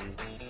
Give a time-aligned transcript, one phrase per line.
[0.00, 0.49] Thank you.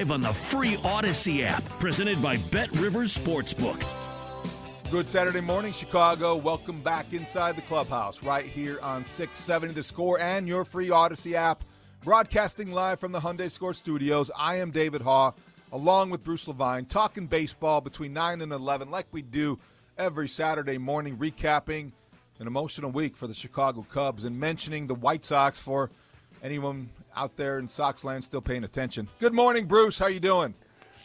[0.09, 3.85] on the free Audacy app, presented by Bet Rivers Sportsbook.
[4.89, 6.35] Good Saturday morning, Chicago.
[6.35, 11.33] Welcome back inside the clubhouse right here on 670 The Score and your free Audacy
[11.33, 11.63] app.
[12.03, 14.31] Broadcasting live from the Hyundai Score studios.
[14.35, 15.35] I am David Haugh,
[15.71, 19.59] along with Bruce Levine, talking baseball between 9 and 11, like we do
[19.97, 21.91] every Saturday morning, recapping
[22.39, 25.91] an emotional week for the Chicago Cubs and mentioning the White Sox for
[26.41, 29.07] anyone out there in Sox land still paying attention.
[29.19, 29.97] Good morning, Bruce.
[29.97, 30.53] How you doing?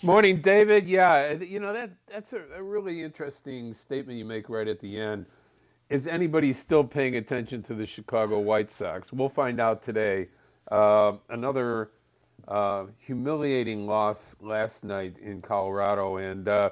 [0.02, 0.86] Morning, David.
[0.86, 5.00] Yeah, you know that that's a, a, really interesting statement you make right at the
[5.00, 5.26] end.
[5.88, 9.12] Is anybody still paying attention to the Chicago White Sox?
[9.12, 10.28] We'll find out today.
[10.70, 11.90] Uh, another
[12.48, 16.70] uh, humiliating loss last night in Colorado, and uh,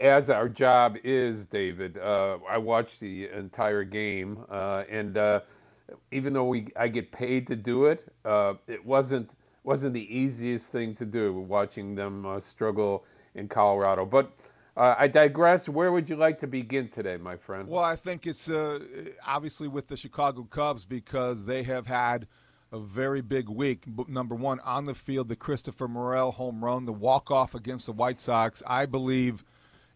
[0.00, 5.40] as our job is, David, uh, I watched the entire game, uh, and uh,
[6.10, 9.30] even though we I get paid to do it, uh, it wasn't
[9.64, 13.04] wasn't the easiest thing to do watching them uh, struggle
[13.34, 14.04] in Colorado.
[14.04, 14.32] But
[14.76, 15.68] uh, I digress.
[15.68, 17.68] Where would you like to begin today, my friend?
[17.68, 18.80] Well, I think it's uh,
[19.26, 22.26] obviously with the Chicago Cubs because they have had
[22.72, 23.84] a very big week.
[24.08, 27.92] Number one, on the field, the Christopher Morel home run, the walk off against the
[27.92, 29.44] White Sox, I believe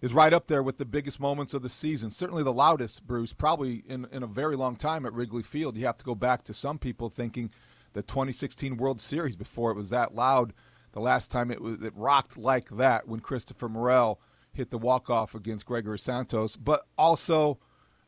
[0.00, 2.10] is right up there with the biggest moments of the season.
[2.10, 5.76] Certainly the loudest, Bruce, probably in, in a very long time at Wrigley Field.
[5.76, 7.50] You have to go back to some people thinking
[7.92, 10.52] the 2016 World Series before it was that loud.
[10.92, 14.20] The last time it was it rocked like that when Christopher Morel
[14.52, 16.56] hit the walk off against Gregory Santos.
[16.56, 17.58] But also,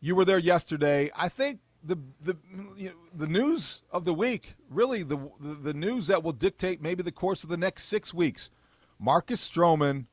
[0.00, 1.10] you were there yesterday.
[1.14, 2.36] I think the the
[2.76, 6.82] you know, the news of the week, really the, the the news that will dictate
[6.82, 8.50] maybe the course of the next six weeks.
[8.98, 10.06] Marcus Stroman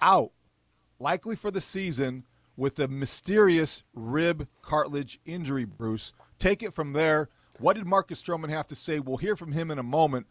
[0.00, 0.32] out
[1.00, 2.24] likely for the season
[2.56, 6.12] with a mysterious rib cartilage injury, Bruce.
[6.38, 7.30] Take it from there.
[7.58, 9.00] What did Marcus Stroman have to say?
[9.00, 10.26] We'll hear from him in a moment.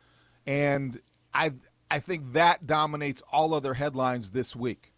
[0.48, 1.02] And
[1.34, 1.54] I
[1.92, 4.94] I think that dominates all other headlines this week.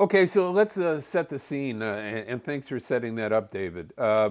[0.00, 3.52] Okay, so let's uh, set the scene, uh, and, and, thanks for setting that up,
[3.52, 3.92] David.
[3.98, 4.30] Uh,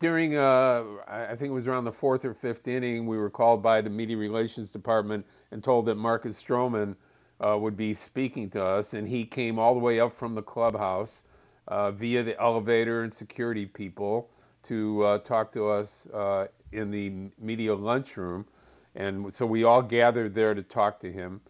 [0.00, 3.62] during, uh, I think it was around the fourth or fifth inning, we were called
[3.62, 6.96] by the media relations department and told that Marcus Stroman–
[7.42, 10.42] uh, would be speaking to us, and he came all the way up from the
[10.42, 11.24] clubhouse
[11.68, 14.30] uh, via the elevator and security people
[14.62, 18.46] to uh, talk to us uh, in the media lunchroom.
[18.94, 21.40] And so we all gathered there to talk to him.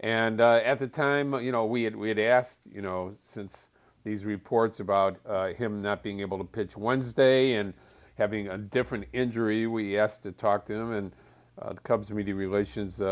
[0.00, 3.68] And uh, at the time, you know, we had we had asked, you know, since
[4.04, 7.74] these reports about uh, him not being able to pitch Wednesday and
[8.16, 11.12] having a different injury, we asked to talk to him, and
[11.58, 13.02] the Cubs media relations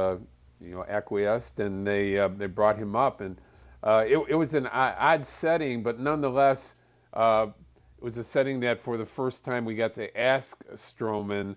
[0.60, 3.40] you know, acquiesced, and they uh, they brought him up, and
[3.82, 6.76] uh, it, it was an odd setting, but nonetheless,
[7.14, 7.46] uh,
[7.96, 11.56] it was a setting that for the first time we got to ask Stroman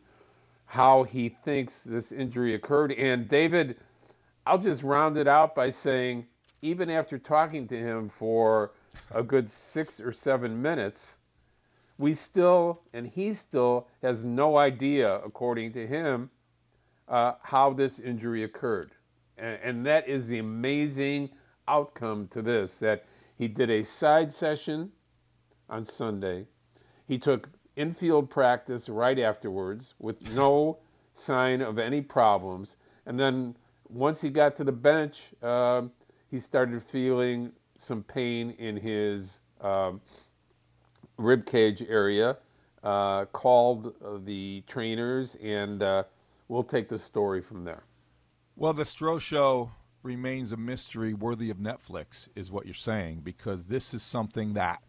[0.66, 2.94] how he thinks this injury occurred.
[2.94, 3.78] And David,
[4.46, 6.26] I'll just round it out by saying,
[6.62, 8.72] even after talking to him for
[9.14, 11.18] a good six or seven minutes,
[11.98, 16.30] we still, and he still has no idea, according to him,
[17.08, 18.92] uh, how this injury occurred.
[19.38, 21.30] And, and that is the amazing
[21.68, 23.06] outcome to this that
[23.38, 24.92] he did a side session
[25.70, 26.46] on Sunday.
[27.08, 30.80] He took infield practice right afterwards with no
[31.14, 32.78] sign of any problems.
[33.06, 33.56] and then
[33.90, 35.82] once he got to the bench, uh,
[36.30, 40.00] he started feeling some pain in his um,
[41.18, 42.38] rib cage area.
[42.84, 43.94] Uh, called
[44.26, 46.02] the trainers, and uh,
[46.52, 47.86] we'll take the story from there.
[48.58, 49.72] Well, the Stro Show
[50.04, 54.84] remains a mystery worthy of Netflix, is what you're saying, because this is something that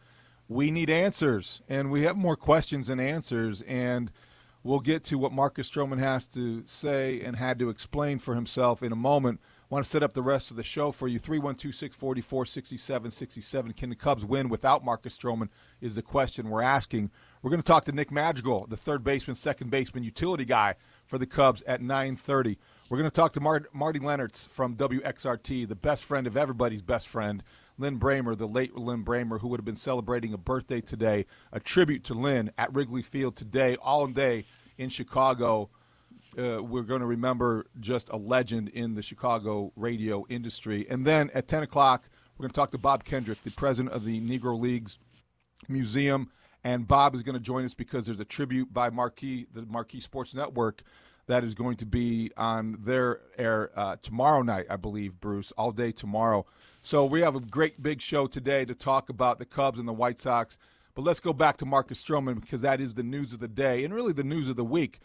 [0.49, 4.11] we need answers, and we have more questions than answers, and
[4.65, 8.83] we'll get to what Marcus Stroman has to say and had to explain for himself
[8.83, 9.41] in a moment.
[9.71, 11.19] Want to set up the rest of the show for you.
[11.19, 13.73] 312 644 6767.
[13.73, 15.49] Can the Cubs win without Marcus Stroman?
[15.81, 17.11] Is the question we're asking.
[17.41, 20.75] We're going to talk to Nick Madrigal, the third baseman, second baseman, utility guy
[21.13, 22.57] for the Cubs at 9:30.
[22.89, 26.81] We're going to talk to Mar- Marty Lennartz from WXRT, the best friend of everybody's
[26.81, 27.43] best friend,
[27.77, 31.27] Lin Brehmer, the late Lin Brehmer, who would have been celebrating a birthday today.
[31.53, 34.47] A tribute to Lin at Wrigley Field today, all day
[34.79, 35.69] in Chicago.
[36.39, 40.87] Uh, we're going to remember just a legend in the Chicago radio industry.
[40.89, 44.07] And then at 10 o'clock, we're going to talk to Bob Kendrick, the president of
[44.07, 44.97] the Negro Leagues
[45.69, 46.31] Museum
[46.65, 50.01] and Bob is going to join us because there's a tribute by Marquee, the Marquee
[50.01, 50.83] Sports Network,
[51.27, 55.73] that is going to be on their air uh, tomorrow night, I believe, Bruce, all
[55.73, 56.47] day tomorrow.
[56.83, 59.93] So we have a great big show today to talk about the Cubs and the
[59.93, 60.59] White Sox.
[60.95, 63.85] But let's go back to Marcus Stroman because that is the news of the day
[63.85, 65.01] and really the news of the week.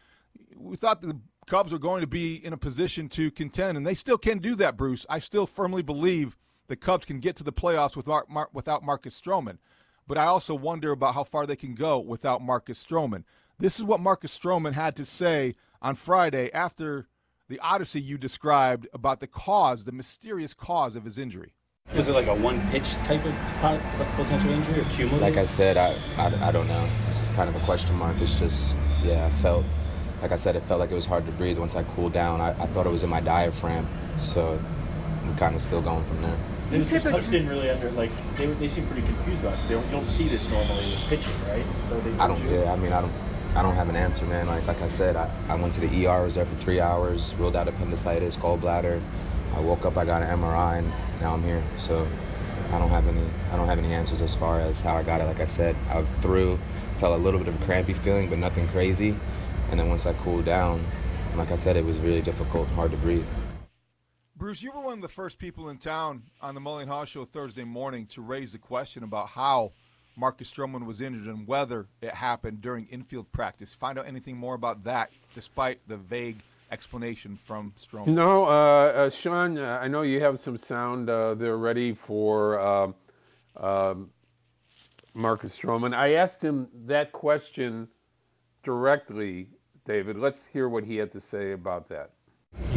[0.55, 3.93] We thought the Cubs were going to be in a position to contend, and they
[3.93, 5.05] still can do that, Bruce.
[5.09, 6.35] I still firmly believe
[6.67, 9.59] the Cubs can get to the playoffs without, without Marcus Stroman
[10.07, 13.23] but I also wonder about how far they can go without Marcus Stroman.
[13.59, 17.07] This is what Marcus Stroman had to say on Friday after
[17.49, 21.53] the odyssey you described about the cause, the mysterious cause of his injury.
[21.95, 25.21] Was it like a one pitch type of potential injury or cumulative?
[25.21, 26.89] Like I said, I, I, I don't know.
[27.09, 28.17] It's kind of a question mark.
[28.19, 29.65] It's just, yeah, I felt,
[30.21, 32.41] like I said, it felt like it was hard to breathe once I cooled down.
[32.41, 33.87] I, I thought it was in my diaphragm.
[34.21, 34.59] so
[35.23, 36.37] I'm kind of still going from there.
[36.69, 39.67] The coach didn't really under like they they seem pretty confused about it.
[39.67, 41.63] They don't, you don't see this normally with pitching, right?
[41.87, 42.11] So they.
[42.19, 42.43] I don't.
[42.43, 42.59] You.
[42.59, 43.13] Yeah, I mean, I don't.
[43.55, 44.47] I don't have an answer, man.
[44.47, 46.11] Like like I said, I, I went to the ER.
[46.11, 47.33] I was there for three hours.
[47.35, 49.01] Ruled out appendicitis, gallbladder.
[49.55, 49.97] I woke up.
[49.97, 50.91] I got an MRI, and
[51.21, 51.63] now I'm here.
[51.77, 52.05] So
[52.73, 53.23] I don't have any.
[53.51, 55.23] I don't have any answers as far as how I got it.
[55.23, 56.59] Like I said, I threw,
[56.97, 59.15] felt a little bit of a crampy feeling, but nothing crazy.
[59.71, 60.83] And then once I cooled down,
[61.35, 63.25] like I said, it was really difficult, hard to breathe.
[64.37, 67.07] Bruce, you were one of the first people in town on the Mully and Haugh
[67.07, 69.71] show Thursday morning to raise the question about how
[70.15, 73.73] Marcus Stroman was injured and whether it happened during infield practice.
[73.73, 76.37] Find out anything more about that, despite the vague
[76.71, 78.09] explanation from Stroman.
[78.09, 82.59] No, uh, uh, Sean, uh, I know you have some sound uh, there ready for
[82.59, 82.95] um,
[83.55, 84.11] um,
[85.15, 85.95] Marcus Stroman.
[85.95, 87.87] I asked him that question
[88.61, 89.49] directly,
[89.83, 90.15] David.
[90.15, 92.11] Let's hear what he had to say about that.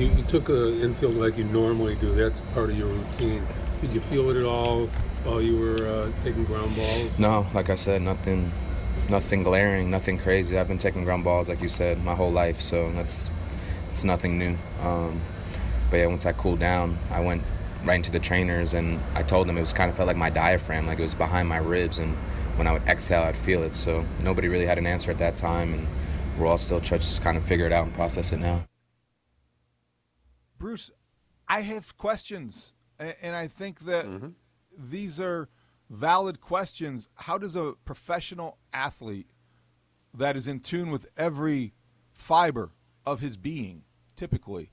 [0.00, 2.14] You, you took an infield like you normally do.
[2.14, 3.46] That's part of your routine.
[3.82, 4.86] Did you feel it at all
[5.24, 7.18] while you were uh, taking ground balls?
[7.18, 8.50] No, like I said, nothing,
[9.10, 10.56] nothing glaring, nothing crazy.
[10.56, 13.30] I've been taking ground balls, like you said, my whole life, so that's
[13.90, 14.56] it's nothing new.
[14.82, 15.20] Um,
[15.90, 17.42] but yeah, once I cooled down, I went
[17.84, 20.30] right into the trainers, and I told them it was kind of felt like my
[20.30, 22.16] diaphragm, like it was behind my ribs, and
[22.56, 23.76] when I would exhale, I'd feel it.
[23.76, 25.86] So nobody really had an answer at that time, and
[26.38, 28.64] we're all still trying to kind of figure it out and process it now.
[30.60, 30.90] Bruce,
[31.48, 34.28] I have questions, and I think that mm-hmm.
[34.78, 35.48] these are
[35.88, 37.08] valid questions.
[37.14, 39.26] How does a professional athlete
[40.14, 41.72] that is in tune with every
[42.12, 42.70] fiber
[43.06, 43.84] of his being,
[44.16, 44.70] typically,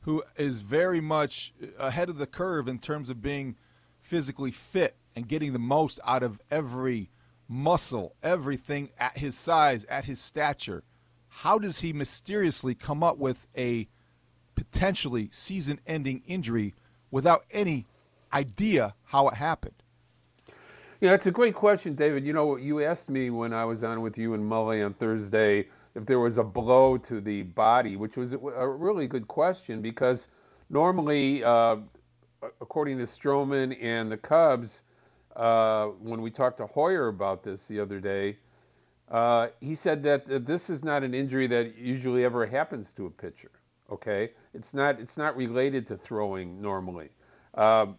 [0.00, 3.54] who is very much ahead of the curve in terms of being
[4.00, 7.10] physically fit and getting the most out of every
[7.48, 10.84] muscle, everything at his size, at his stature,
[11.28, 13.88] how does he mysteriously come up with a
[14.58, 16.74] potentially season ending injury
[17.12, 17.86] without any
[18.32, 19.74] idea how it happened?
[21.00, 22.26] Yeah, it's a great question, David.
[22.26, 25.68] You know, you asked me when I was on with you and Mully on Thursday
[25.94, 30.28] if there was a blow to the body, which was a really good question because
[30.70, 31.76] normally, uh,
[32.60, 34.82] according to Stroman and the Cubs,
[35.36, 38.36] uh, when we talked to Hoyer about this the other day,
[39.08, 43.10] uh, he said that this is not an injury that usually ever happens to a
[43.10, 43.52] pitcher.
[43.90, 47.10] Okay, it's not it's not related to throwing normally.
[47.54, 47.96] Um,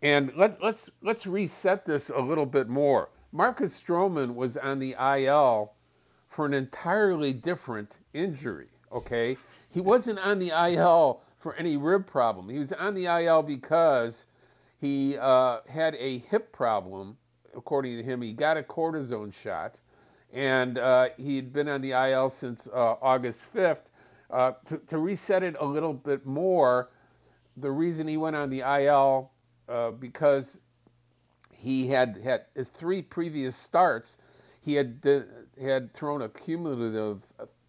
[0.00, 3.10] and let's let's let's reset this a little bit more.
[3.30, 5.72] Marcus Stroman was on the IL
[6.28, 8.68] for an entirely different injury.
[8.90, 9.36] Okay,
[9.70, 12.48] he wasn't on the IL for any rib problem.
[12.48, 14.26] He was on the IL because
[14.80, 17.18] he uh, had a hip problem.
[17.54, 19.74] According to him, he got a cortisone shot,
[20.32, 23.88] and uh, he'd been on the IL since uh, August 5th
[24.30, 24.52] Uh,
[24.88, 26.90] to, reset it a little bit more,
[27.56, 29.30] the reason he went on the IL
[29.68, 30.58] uh, because
[31.52, 34.18] he had had his three previous starts,
[34.60, 35.20] he had uh,
[35.62, 37.22] had thrown a cumulative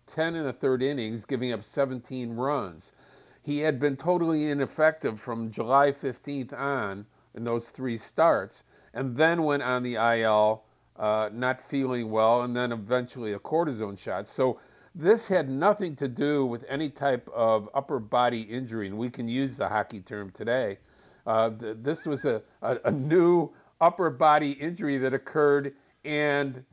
[0.07, 2.93] 10 and a third innings, giving up 17 runs.
[3.41, 8.63] He had been totally ineffective from July 15th on in those three starts,
[8.93, 10.63] and then went on the IL,
[10.97, 14.27] uh, not feeling well, and then eventually a cortisone shot.
[14.27, 14.59] So
[14.99, 19.29] this had nothing to do with any type of upper body injury, and we can
[19.29, 20.77] use the hockey term today.
[21.25, 26.63] Uh, th- this was a, a, a new upper body injury that occurred, and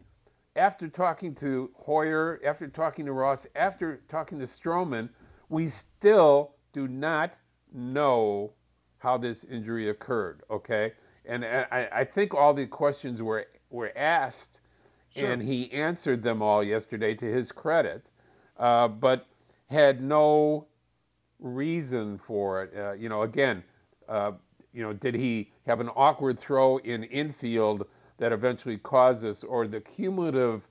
[0.57, 5.09] after talking to Hoyer, after talking to Ross, after talking to Stroman,
[5.49, 7.35] we still do not
[7.73, 8.53] know
[8.99, 10.43] how this injury occurred.
[10.51, 10.93] Okay,
[11.27, 14.61] and I, I think all the questions were were asked,
[15.15, 15.31] sure.
[15.31, 18.05] and he answered them all yesterday to his credit,
[18.59, 19.27] uh, but
[19.69, 20.67] had no
[21.41, 22.73] reason for it.
[22.77, 23.63] Uh, you know, again,
[24.09, 24.33] uh,
[24.73, 27.87] you know, did he have an awkward throw in infield
[28.19, 30.67] that eventually caused this, or the cumulative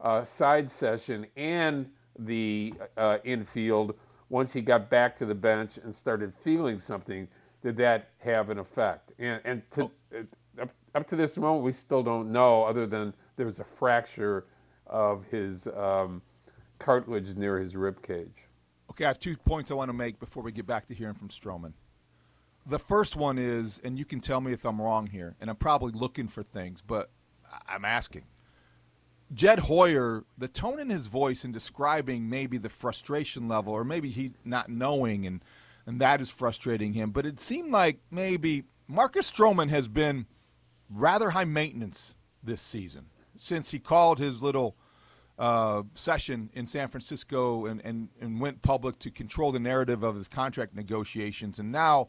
[0.00, 1.86] uh, side session and
[2.18, 3.94] the uh, infield
[4.28, 7.28] once he got back to the bench and started feeling something?
[7.62, 9.12] Did that have an effect?
[9.18, 10.24] And, and to, oh.
[10.62, 14.46] Up, up, to this moment, we still don't know, other than there was a fracture
[14.86, 16.22] of his um,
[16.78, 18.48] cartilage near his rib cage.
[18.90, 21.14] Okay, I have two points I want to make before we get back to hearing
[21.14, 21.72] from Stroman.
[22.66, 25.56] The first one is, and you can tell me if I'm wrong here, and I'm
[25.56, 27.10] probably looking for things, but
[27.68, 28.24] I'm asking.
[29.32, 34.10] Jed Hoyer, the tone in his voice in describing maybe the frustration level, or maybe
[34.10, 35.42] he not knowing, and
[35.86, 37.10] and that is frustrating him.
[37.10, 40.26] But it seemed like maybe Marcus Stroman has been
[40.90, 43.06] rather high maintenance this season
[43.36, 44.76] since he called his little
[45.38, 50.16] uh, session in San Francisco and, and, and went public to control the narrative of
[50.16, 51.58] his contract negotiations.
[51.58, 52.08] And now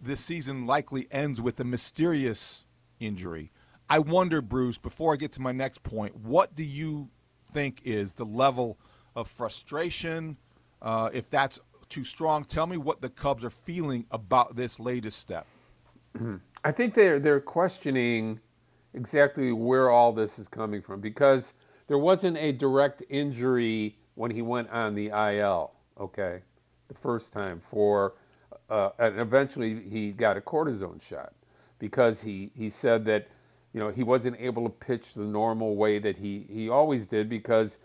[0.00, 2.64] this season likely ends with a mysterious
[3.00, 3.50] injury.
[3.88, 7.08] I wonder, Bruce, before I get to my next point, what do you
[7.52, 8.78] think is the level
[9.14, 10.36] of frustration?
[10.80, 15.18] Uh, if that's too strong, tell me what the Cubs are feeling about this latest
[15.18, 15.46] step.
[16.64, 18.38] I think they're they're questioning
[18.94, 21.54] exactly where all this is coming from because
[21.92, 25.72] there wasn't a direct injury when he went on the IL.
[26.00, 26.40] Okay,
[26.88, 28.14] the first time for
[28.70, 31.34] uh, and eventually he got a cortisone shot
[31.78, 33.28] because he, he said that
[33.74, 37.28] you know he wasn't able to pitch the normal way that he, he always did
[37.28, 37.76] because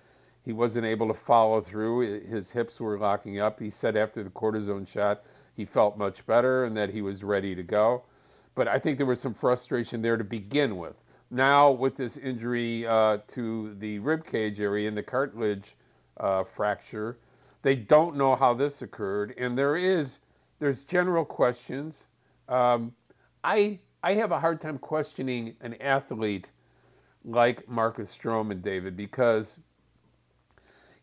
[0.46, 2.22] he wasn't able to follow through.
[2.30, 3.60] His hips were locking up.
[3.60, 5.24] He said after the cortisone shot
[5.58, 8.04] he felt much better and that he was ready to go.
[8.56, 10.96] But I think there was some frustration there to begin with.
[11.30, 15.76] Now with this injury uh, to the rib cage area and the cartilage
[16.18, 17.18] uh, fracture,
[17.64, 20.20] they don't know how this occurred, and there is
[20.60, 22.08] there's general questions.
[22.48, 22.94] Um,
[23.44, 26.50] I I have a hard time questioning an athlete
[27.26, 29.60] like Marcus Stroman, David, because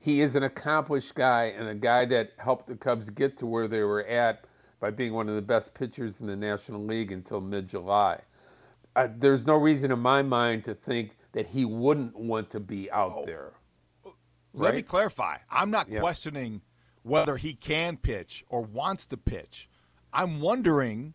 [0.00, 3.68] he is an accomplished guy and a guy that helped the Cubs get to where
[3.68, 4.46] they were at
[4.80, 8.20] by being one of the best pitchers in the National League until mid-July.
[8.96, 12.90] Uh, there's no reason in my mind to think that he wouldn't want to be
[12.90, 13.24] out oh.
[13.26, 13.52] there.
[14.52, 14.76] Let right?
[14.76, 15.38] me clarify.
[15.50, 16.00] I'm not yeah.
[16.00, 16.60] questioning
[17.02, 19.68] whether he can pitch or wants to pitch.
[20.12, 21.14] I'm wondering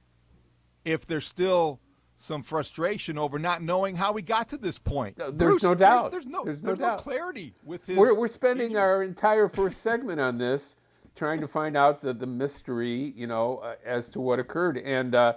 [0.84, 1.80] if there's still
[2.18, 5.18] some frustration over not knowing how we got to this point.
[5.18, 6.12] No, there's Bruce, no doubt.
[6.12, 7.98] There's, no, there's no, there's no clarity with his.
[7.98, 8.82] We're, we're spending injury.
[8.82, 10.76] our entire first segment on this,
[11.16, 14.80] trying to find out the, the mystery, you know, uh, as to what occurred.
[14.80, 15.36] And uh,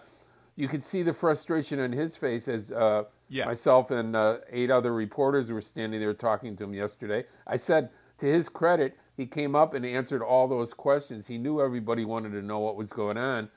[0.57, 3.47] you could see the frustration on his face as uh, yeah.
[3.47, 7.25] myself and uh, eight other reporters were standing there talking to him yesterday.
[7.47, 7.91] I said,
[8.21, 11.27] to his credit, he came up and answered all those questions.
[11.27, 13.49] He knew everybody wanted to know what was going on.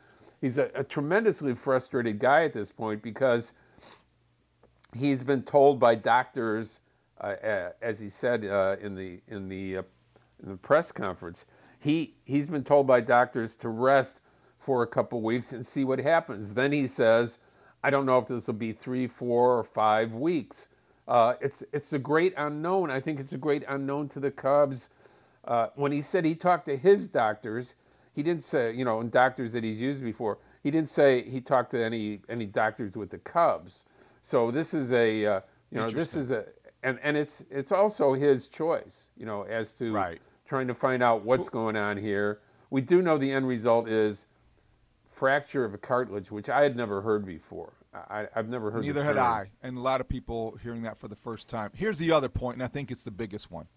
[0.42, 3.54] He's a, a tremendously frustrated guy at this point because
[4.96, 6.80] he's been told by doctors,
[7.22, 7.36] uh,
[7.82, 9.84] as he said uh, in the in the uh,
[10.44, 11.46] in the press conference,
[11.80, 14.20] he he's been told by doctors to rest
[14.66, 16.54] for a couple weeks and see what happens.
[16.54, 17.40] Then he says,
[17.84, 20.70] I don't know if this will be three, four, or five weeks.
[21.08, 22.90] Uh, it's it's a great unknown.
[22.90, 24.90] I think it's a great unknown to the Cubs
[25.48, 27.76] uh, when he said he talked to his doctors,
[28.14, 31.40] he didn't say, you know, and doctors that he's used before, he didn't say he
[31.40, 33.86] talked to any any doctors with the Cubs.
[34.22, 35.42] So this is a, uh,
[35.72, 36.46] you know, this is a,
[36.82, 40.20] and and it's it's also his choice, you know, as to right.
[40.48, 42.40] trying to find out what's going on here.
[42.72, 44.26] We do know the end result is
[45.16, 47.74] fracture of a cartilage, which I had never heard before.
[47.94, 48.84] I, have never heard.
[48.84, 51.72] Neither had I, and a lot of people hearing that for the first time.
[51.74, 53.68] Here's the other point, and I think it's the biggest one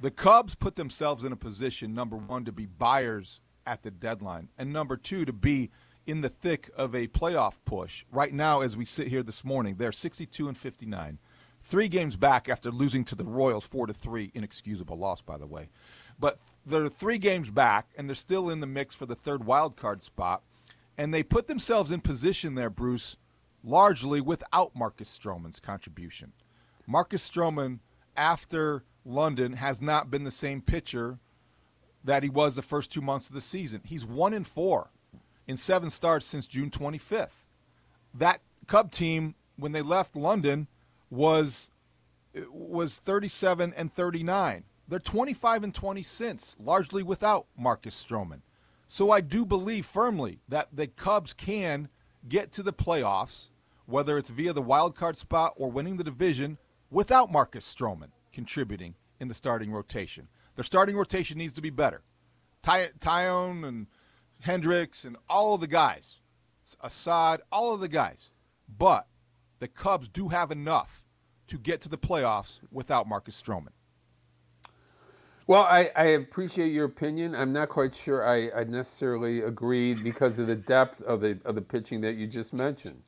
[0.00, 4.48] The Cubs put themselves in a position, number one, to be buyers at the deadline,
[4.56, 5.70] and number two, to be
[6.06, 8.04] in the thick of a playoff push.
[8.10, 11.18] Right now, as we sit here this morning, they're 62 and 59,
[11.62, 15.46] three games back after losing to the Royals four to three, inexcusable loss, by the
[15.46, 15.68] way.
[16.18, 19.76] But they're three games back, and they're still in the mix for the third wild
[19.76, 20.42] card spot.
[20.98, 23.16] And they put themselves in position there, Bruce,
[23.62, 26.32] largely without Marcus Stroman's contribution.
[26.86, 27.80] Marcus Stroman,
[28.16, 31.18] after London, has not been the same pitcher
[32.04, 33.82] that he was the first two months of the season.
[33.84, 34.90] He's one in four
[35.46, 37.44] in seven starts since June 25th.
[38.14, 40.66] That Cub team, when they left London,
[41.10, 41.68] was
[42.50, 44.64] was 37 and 39.
[44.88, 48.40] They're 25 and 20 since, largely without Marcus Stroman.
[48.88, 51.88] So I do believe firmly that the Cubs can
[52.28, 53.48] get to the playoffs,
[53.86, 56.58] whether it's via the wild card spot or winning the division,
[56.90, 60.28] without Marcus Stroman contributing in the starting rotation.
[60.54, 62.02] Their starting rotation needs to be better.
[62.62, 63.86] Ty- Taillon and
[64.40, 66.20] Hendricks and all of the guys,
[66.80, 68.30] Assad, all of the guys.
[68.68, 69.06] But
[69.58, 71.04] the Cubs do have enough
[71.48, 73.72] to get to the playoffs without Marcus Stroman.
[75.48, 77.34] Well, I, I appreciate your opinion.
[77.34, 81.54] I'm not quite sure I, I necessarily agree because of the depth of the of
[81.54, 83.00] the pitching that you just mentioned.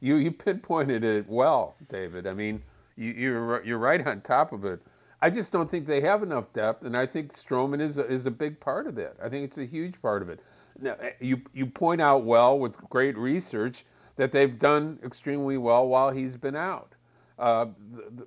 [0.00, 2.26] You you pinpointed it well, David.
[2.26, 2.62] I mean,
[2.96, 4.80] you, you're you're right on top of it.
[5.22, 8.26] I just don't think they have enough depth, and I think Stroman is a, is
[8.26, 9.16] a big part of that.
[9.22, 10.40] I think it's a huge part of it.
[10.78, 13.86] Now, eh, you you point out well with great research
[14.16, 16.94] that they've done extremely well while he's been out.
[17.38, 18.26] Uh, the,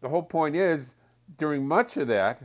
[0.00, 0.96] the whole point is,
[1.38, 2.42] during much of that,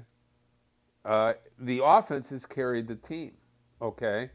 [1.05, 3.31] uh, the offense has carried the team.
[3.81, 4.29] Okay,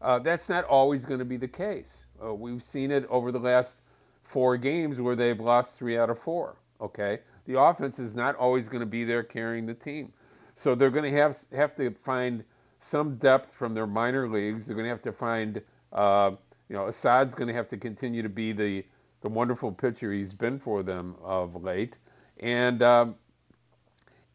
[0.00, 2.06] uh, that's not always going to be the case.
[2.22, 3.80] Uh, we've seen it over the last
[4.22, 6.56] four games where they've lost three out of four.
[6.80, 10.12] Okay, the offense is not always going to be there carrying the team,
[10.54, 12.44] so they're going to have have to find
[12.78, 14.66] some depth from their minor leagues.
[14.66, 15.60] They're going to have to find,
[15.92, 16.32] uh,
[16.68, 18.84] you know, Assad's going to have to continue to be the
[19.22, 21.96] the wonderful pitcher he's been for them of late,
[22.40, 23.16] and um,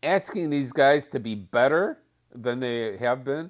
[0.04, 2.00] asking these guys to be better
[2.34, 3.50] than they have been,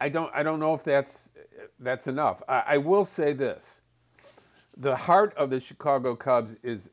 [0.00, 1.30] I don't I don't know if that's
[1.78, 2.42] that's enough.
[2.48, 3.80] I, I will say this:
[4.76, 6.90] the heart of the Chicago Cubs is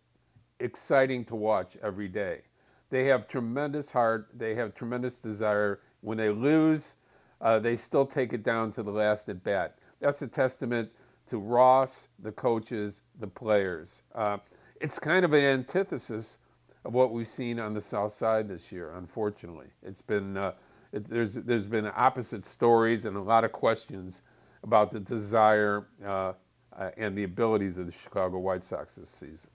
[0.59, 2.41] exciting to watch every day.
[2.89, 4.29] They have tremendous heart.
[4.35, 5.79] They have tremendous desire.
[6.01, 6.95] When they lose,
[7.41, 9.77] uh, they still take it down to the last at bat.
[9.99, 10.89] That's a testament
[11.27, 14.01] to Ross, the coaches, the players.
[14.15, 14.37] Uh,
[14.81, 16.39] it's kind of an antithesis
[16.85, 18.93] of what we've seen on the South Side this year.
[18.95, 20.53] Unfortunately, it's been uh,
[20.93, 24.21] it, there's there's been opposite stories and a lot of questions
[24.63, 26.33] about the desire uh,
[26.77, 29.49] uh, and the abilities of the Chicago White Sox this season.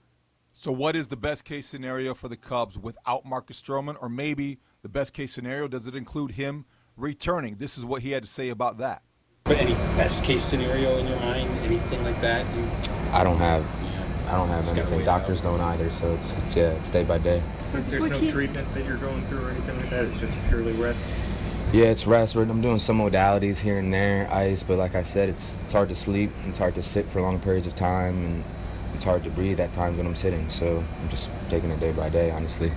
[0.53, 4.59] So, what is the best case scenario for the Cubs without Marcus Stroman, or maybe
[4.83, 7.57] the best case scenario does it include him returning?
[7.57, 9.03] This is what he had to say about that.
[9.43, 12.45] But any best case scenario in your mind, anything like that?
[12.55, 12.63] You...
[13.11, 13.65] I don't have
[14.35, 15.05] I don't have anything.
[15.05, 17.41] Doctors don't either, so it's, it's yeah, it's day by day.
[17.71, 20.03] There's no treatment that you're going through or anything like that.
[20.03, 21.05] It's just purely rest.
[21.71, 22.35] Yeah, it's rest.
[22.35, 25.87] I'm doing some modalities here and there, ice, but like I said, it's it's hard
[25.87, 26.31] to sleep.
[26.47, 28.43] It's hard to sit for long periods of time, and
[28.93, 30.49] it's hard to breathe at times when I'm sitting.
[30.49, 32.73] So I'm just taking it day by day, honestly.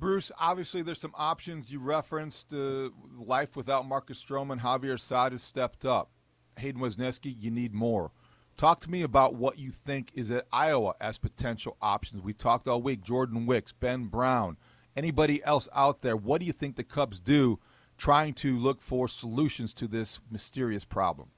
[0.00, 1.70] Bruce, obviously there's some options.
[1.70, 4.60] You referenced uh, life without Marcus Stroman.
[4.60, 6.10] Javier Assad has stepped up.
[6.58, 8.10] Hayden Wesneski, you need more.
[8.56, 12.22] Talk to me about what you think is at Iowa as potential options.
[12.22, 13.02] We've talked all week.
[13.02, 14.56] Jordan Wicks, Ben Brown,
[14.96, 16.16] anybody else out there.
[16.16, 17.58] What do you think the Cubs do
[17.98, 21.28] trying to look for solutions to this mysterious problem?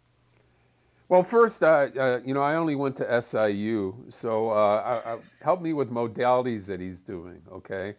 [1.09, 5.19] Well, first, uh, uh, you know, I only went to SIU, so uh, I, I,
[5.41, 7.41] help me with modalities that he's doing.
[7.51, 7.95] Okay,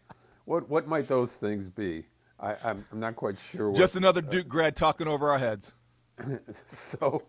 [0.46, 2.06] what what might those things be?
[2.40, 3.72] I, am not quite sure.
[3.72, 5.74] What, Just another Duke grad talking over our heads.
[6.72, 7.24] so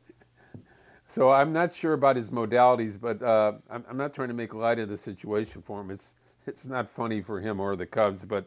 [1.14, 4.54] so I'm not sure about his modalities, but uh, I'm, I'm, not trying to make
[4.54, 5.90] light of the situation for him.
[5.90, 6.14] It's
[6.46, 8.46] it's not funny for him or the Cubs, but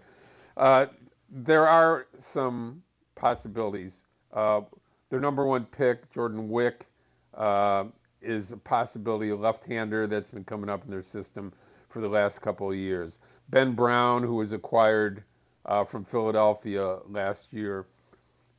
[0.58, 0.88] uh,
[1.30, 2.82] there are some
[3.16, 4.04] possibilities.
[4.32, 4.62] Uh,
[5.10, 6.88] their number one pick, Jordan Wick,
[7.36, 7.86] uh,
[8.22, 11.54] is a possibility, a left-hander that's been coming up in their system
[11.90, 13.20] for the last couple of years.
[13.50, 15.24] Ben Brown, who was acquired
[15.66, 17.86] uh, from Philadelphia last year,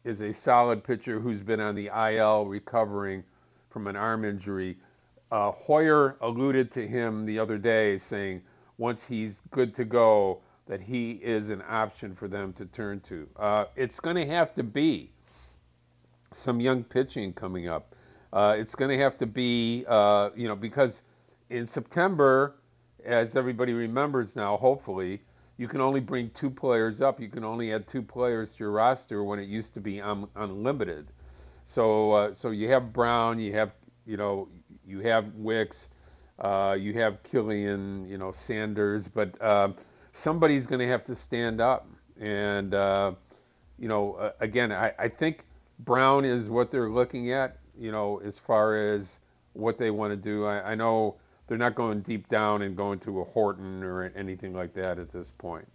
[0.05, 3.25] is a solid pitcher who's been on the IL recovering
[3.74, 4.76] from an arm injury.
[5.32, 8.40] Uh, Hoyer alluded to him the other day, saying
[8.78, 13.28] once he's good to go, that he is an option for them to turn to.
[13.37, 15.10] Uh, it's going to have to be
[16.30, 17.96] some young pitching coming up.
[18.32, 21.02] Uh, it's going to have to be, uh, you know, because
[21.50, 22.54] in September,
[23.04, 25.20] as everybody remembers now, hopefully,
[25.58, 27.20] you can only bring two players up.
[27.20, 30.28] You can only add two players to your roster when it used to be un-
[30.37, 31.08] unlimited.
[31.64, 33.72] So uh, so you have Brown, you have
[34.07, 34.48] you know
[34.87, 35.90] you have Wicks,
[36.38, 39.68] uh, you have Kilian, you know Sanders, but uh,
[40.12, 41.88] somebody's going to have to stand up.
[42.20, 43.12] And uh,
[43.79, 45.44] you know again, I, I think
[45.81, 47.59] Brown is what they're looking at.
[47.79, 49.20] You know as far as
[49.55, 50.44] what they want to do.
[50.44, 54.53] I, I know they're not going deep down and going to a Horton or anything
[54.53, 55.68] like that at this point.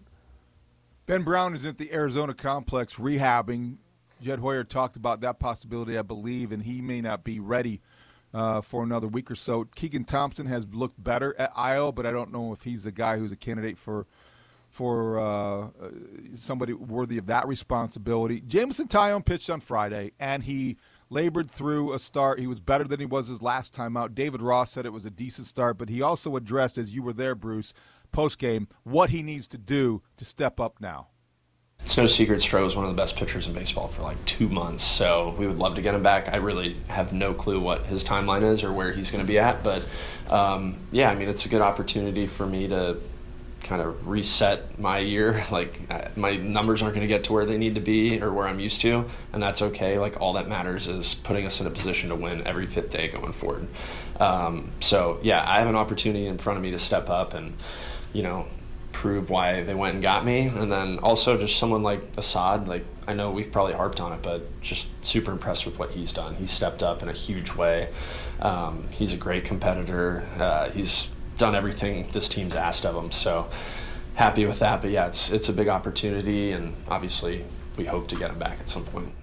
[1.05, 3.77] Ben Brown is at the Arizona complex rehabbing.
[4.21, 7.81] Jed Hoyer talked about that possibility, I believe, and he may not be ready
[8.33, 9.65] uh, for another week or so.
[9.75, 13.17] Keegan Thompson has looked better at Iowa, but I don't know if he's the guy
[13.17, 14.05] who's a candidate for
[14.69, 15.67] for uh,
[16.33, 18.39] somebody worthy of that responsibility.
[18.41, 20.77] Jameson Taillon pitched on Friday, and he
[21.09, 22.39] labored through a start.
[22.39, 24.13] He was better than he was his last time out.
[24.13, 27.13] David Ross said it was a decent start, but he also addressed, as you were
[27.13, 27.73] there, Bruce,
[28.11, 31.07] post game, what he needs to do to step up now.
[31.83, 34.47] It's no secret Stroh is one of the best pitchers in baseball for like two
[34.47, 36.29] months, so we would love to get him back.
[36.29, 39.39] I really have no clue what his timeline is or where he's going to be
[39.39, 39.87] at, but
[40.29, 42.97] um, yeah, I mean, it's a good opportunity for me to
[43.63, 45.43] kind of reset my year.
[45.51, 45.81] Like
[46.15, 48.59] my numbers aren't going to get to where they need to be or where I'm
[48.59, 49.97] used to, and that's okay.
[49.97, 53.07] Like all that matters is putting us in a position to win every fifth day
[53.07, 53.67] going forward.
[54.19, 57.55] Um, so yeah, I have an opportunity in front of me to step up and
[58.13, 58.45] you know
[58.99, 62.67] prove why they went and got me, and then also just someone like Assad.
[62.67, 66.11] Like I know we've probably harped on it, but just super impressed with what he's
[66.11, 66.35] done.
[66.35, 67.93] He's stepped up in a huge way.
[68.41, 70.27] Um, he's a great competitor.
[70.37, 71.07] Uh, he's
[71.37, 73.09] done everything this team's asked of him.
[73.09, 73.49] So
[74.15, 74.81] happy with that.
[74.81, 77.45] But yeah, it's it's a big opportunity, and obviously
[77.77, 79.13] we hope to get him back at some point.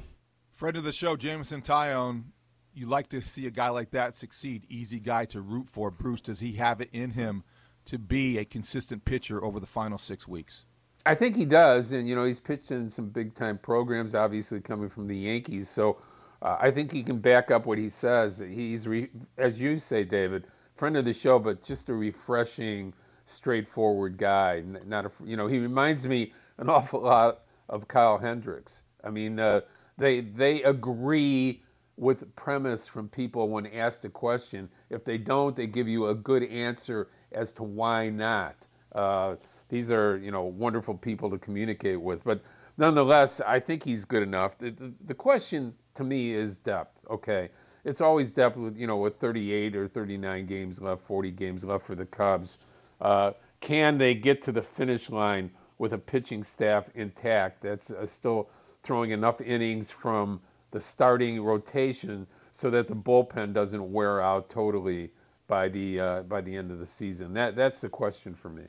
[0.55, 2.25] Friend of the show, Jameson Taillon.
[2.73, 4.65] You like to see a guy like that succeed.
[4.71, 5.91] Easy guy to root for.
[5.91, 7.45] Bruce, does he have it in him
[7.87, 10.65] to be a consistent pitcher over the final six weeks?
[11.07, 14.61] I think he does, and you know he's pitched in some big time programs, obviously
[14.61, 15.69] coming from the Yankees.
[15.71, 15.99] So
[16.43, 18.39] uh, I think he can back up what he says.
[18.39, 20.47] He's, re- as you say, David,
[20.77, 22.93] friend of the show, but just a refreshing,
[23.27, 24.63] straightforward guy.
[24.85, 28.83] Not a, you know, he reminds me an awful lot of Kyle Hendricks.
[29.05, 29.61] I mean, uh,
[29.99, 31.63] they they agree
[31.97, 34.69] with premise from people when asked a question.
[34.91, 38.57] If they don't, they give you a good answer as to why not.
[38.93, 39.37] Uh,
[39.69, 42.41] these are you know wonderful people to communicate with, but
[42.77, 44.59] nonetheless, I think he's good enough.
[44.59, 46.99] The, the, the question to me is depth.
[47.11, 47.51] Okay,
[47.85, 51.87] it's always depth with you know with 38 or 39 games left, 40 games left
[51.87, 52.59] for the Cubs.
[53.01, 58.07] Uh, can they get to the finish line with a pitching staff intact that's uh,
[58.07, 58.49] still
[58.83, 65.11] throwing enough innings from the starting rotation so that the bullpen doesn't wear out totally
[65.47, 67.35] by the uh, by the end of the season?
[67.35, 68.65] That that's the question for me.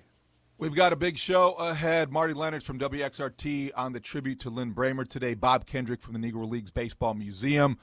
[0.59, 2.11] We've got a big show ahead.
[2.11, 5.35] Marty Lennartz from WXRT on the tribute to Lin Brehmer today.
[5.35, 7.77] Bob Kendrick from the Negro Leagues Baseball Museum.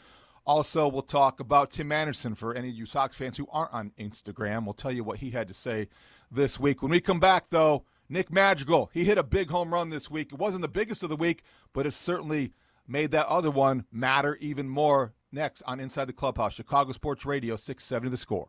[0.44, 3.92] Also, we'll talk about Tim Anderson for any of you Sox fans who aren't on
[3.98, 4.64] Instagram.
[4.64, 5.88] We'll tell you what he had to say
[6.30, 6.82] this week.
[6.82, 10.32] When we come back, though, Nick Madrigal, he hit a big home run this week.
[10.32, 12.52] It wasn't the biggest of the week, but it certainly
[12.86, 15.14] made that other one matter even more.
[15.32, 18.48] Next on Inside the Clubhouse, Chicago Sports Radio, 670 The Score.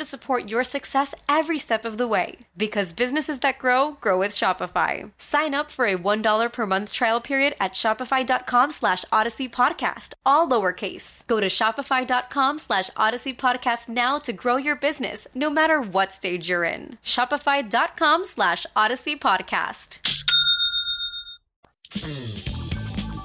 [0.00, 2.38] to support your success every step of the way.
[2.56, 5.10] Because businesses that grow, grow with Shopify.
[5.18, 10.48] Sign up for a $1 per month trial period at shopify.com slash audacy podcast, all
[10.48, 11.26] lowercase.
[11.26, 16.48] Go to shopify.com slash audacy podcast now to grow your business, no matter what stage
[16.48, 16.98] you're in.
[17.04, 20.00] Shopify.com slash audacy podcast.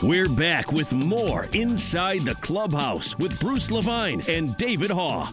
[0.03, 5.31] We're back with more Inside the Clubhouse with Bruce Levine and David Haugh.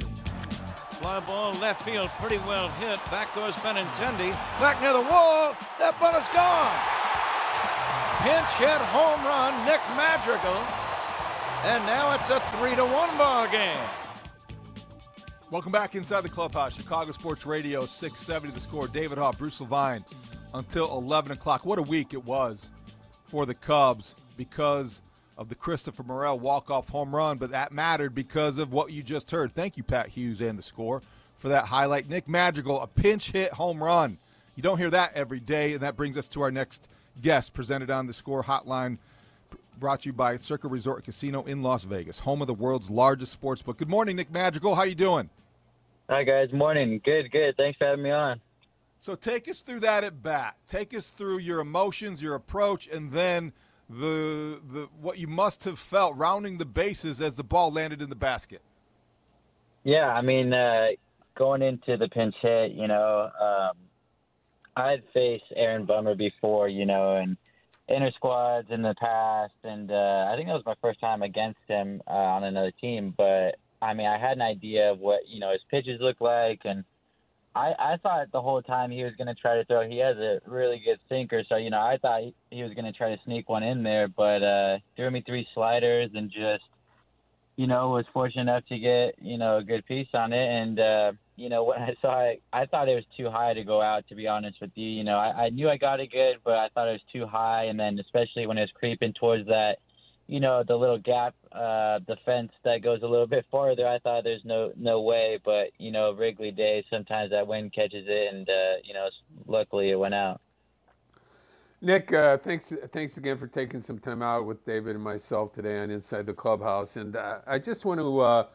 [1.03, 2.97] Fly ball left field, pretty well hit.
[3.11, 4.31] Back goes Benintendi.
[4.61, 5.57] Back near the wall.
[5.81, 6.79] That ball is gone.
[8.23, 10.63] Pinch hit home run, Nick Madrigal.
[11.65, 13.77] And now it's a three to one ball game.
[15.51, 16.77] Welcome back inside the clubhouse.
[16.77, 18.87] Chicago Sports Radio 670 the score.
[18.87, 20.05] David Haugh, Bruce Levine
[20.55, 21.67] until 11 o'clock.
[21.67, 22.71] What a week it was
[23.25, 25.03] for the Cubs because
[25.43, 29.33] of the Christopher Morel walk-off home run, but that mattered because of what you just
[29.33, 29.53] heard.
[29.53, 31.03] Thank you, Pat Hughes and the score
[31.39, 32.09] for that highlight.
[32.09, 34.19] Nick Madrigal, a pinch hit home run.
[34.55, 36.89] You don't hear that every day, and that brings us to our next
[37.21, 38.99] guest, presented on the score hotline,
[39.81, 43.33] brought to you by Circa Resort Casino in Las Vegas, home of the world's largest
[43.33, 43.79] sports book.
[43.79, 44.77] Good morning, Nick Madrigal.
[44.77, 45.29] How you doing?
[46.09, 47.01] Hi guys, morning.
[47.05, 47.57] Good, good.
[47.57, 48.41] Thanks for having me on.
[49.01, 50.55] So take us through that at bat.
[50.69, 53.53] Take us through your emotions, your approach, and then
[53.93, 58.09] the the what you must have felt rounding the bases as the ball landed in
[58.09, 58.63] the basket.
[59.85, 60.89] Yeah, I mean, uh,
[61.37, 63.77] going into the pinch hit, you know, um,
[64.77, 67.37] I'd faced Aaron Bummer before, you know, and
[67.89, 71.61] inner squads in the past, and uh, I think that was my first time against
[71.67, 73.13] him uh, on another team.
[73.17, 76.61] But I mean, I had an idea of what you know his pitches look like,
[76.65, 76.85] and
[77.55, 79.89] I I thought the whole time he was going to try to throw.
[79.89, 82.93] He has a really good sinker, so you know I thought he, was going to
[82.93, 86.65] try to sneak one in there, but uh, threw me three sliders and just
[87.57, 90.81] you know was fortunate enough to get you know a good piece on it, and
[90.81, 93.83] uh, you know when I saw it, I thought it was too high to go
[93.83, 94.09] out.
[94.09, 96.55] To be honest with you, you know I, I knew I got it good, but
[96.55, 99.77] I thought it was too high, and then especially when it was creeping towards that
[100.33, 103.87] you know the little gap, uh, the fence that goes a little bit farther.
[103.87, 108.07] I thought there's no no way, but you know Wrigley Day sometimes that wind catches
[108.09, 109.11] it, and uh, you know
[109.47, 110.41] luckily it went out.
[111.83, 115.81] Nick, uh, thanks thanks again for taking some time out with David and myself today
[115.81, 118.47] on Inside the Clubhouse, and uh, I just want to uh,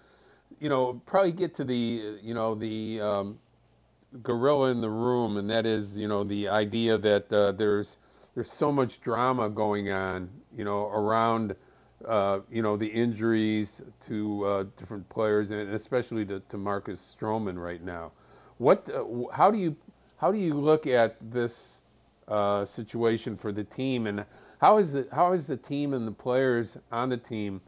[0.60, 3.40] you know probably get to the you know the um,
[4.24, 7.98] gorilla in the room, and that is you know the idea that uh, there's
[8.34, 11.56] there's so much drama going on, you know, around,
[12.06, 17.62] uh, you know, the injuries to uh, different players, and especially to, to Marcus Stroman
[17.62, 18.12] right now.
[18.58, 19.76] What, uh, how do you,
[20.18, 21.82] how do you look at this
[22.28, 24.26] uh, situation for the team, and
[24.60, 27.62] how is it, how is the team and the players on the team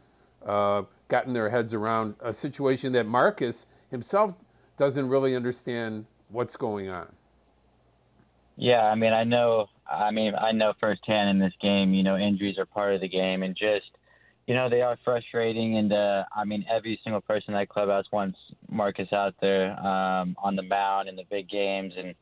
[0.44, 4.34] uh, gotten their heads around a situation that Marcus himself
[4.76, 7.10] doesn't really understand what's going on?
[8.56, 12.16] Yeah, I mean, I know I mean, I know firsthand in this game, you know,
[12.16, 13.90] injuries are part of the game and just,
[14.50, 15.78] you know, they are frustrating.
[15.78, 18.36] And, uh, I mean, every single person in that clubhouse wants
[18.68, 21.92] Marcus out there um, on the mound in the big games.
[21.96, 22.16] And,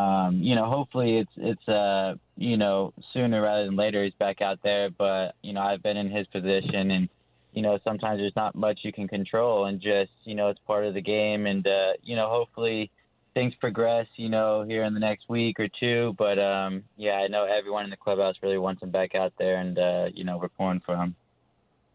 [0.00, 4.40] um, you know, hopefully it's, it's uh, you know, sooner rather than later he's back
[4.40, 4.90] out there.
[4.90, 7.08] But, you know, I've been in his position and,
[7.52, 10.84] you know, sometimes there's not much you can control and just, you know, it's part
[10.84, 11.46] of the game.
[11.46, 12.92] And, uh, you know, hopefully–
[13.34, 16.14] things progress, you know, here in the next week or two.
[16.18, 19.56] But um, yeah, I know everyone in the clubhouse really wants him back out there,
[19.56, 21.16] and uh, you know, we're pulling for him.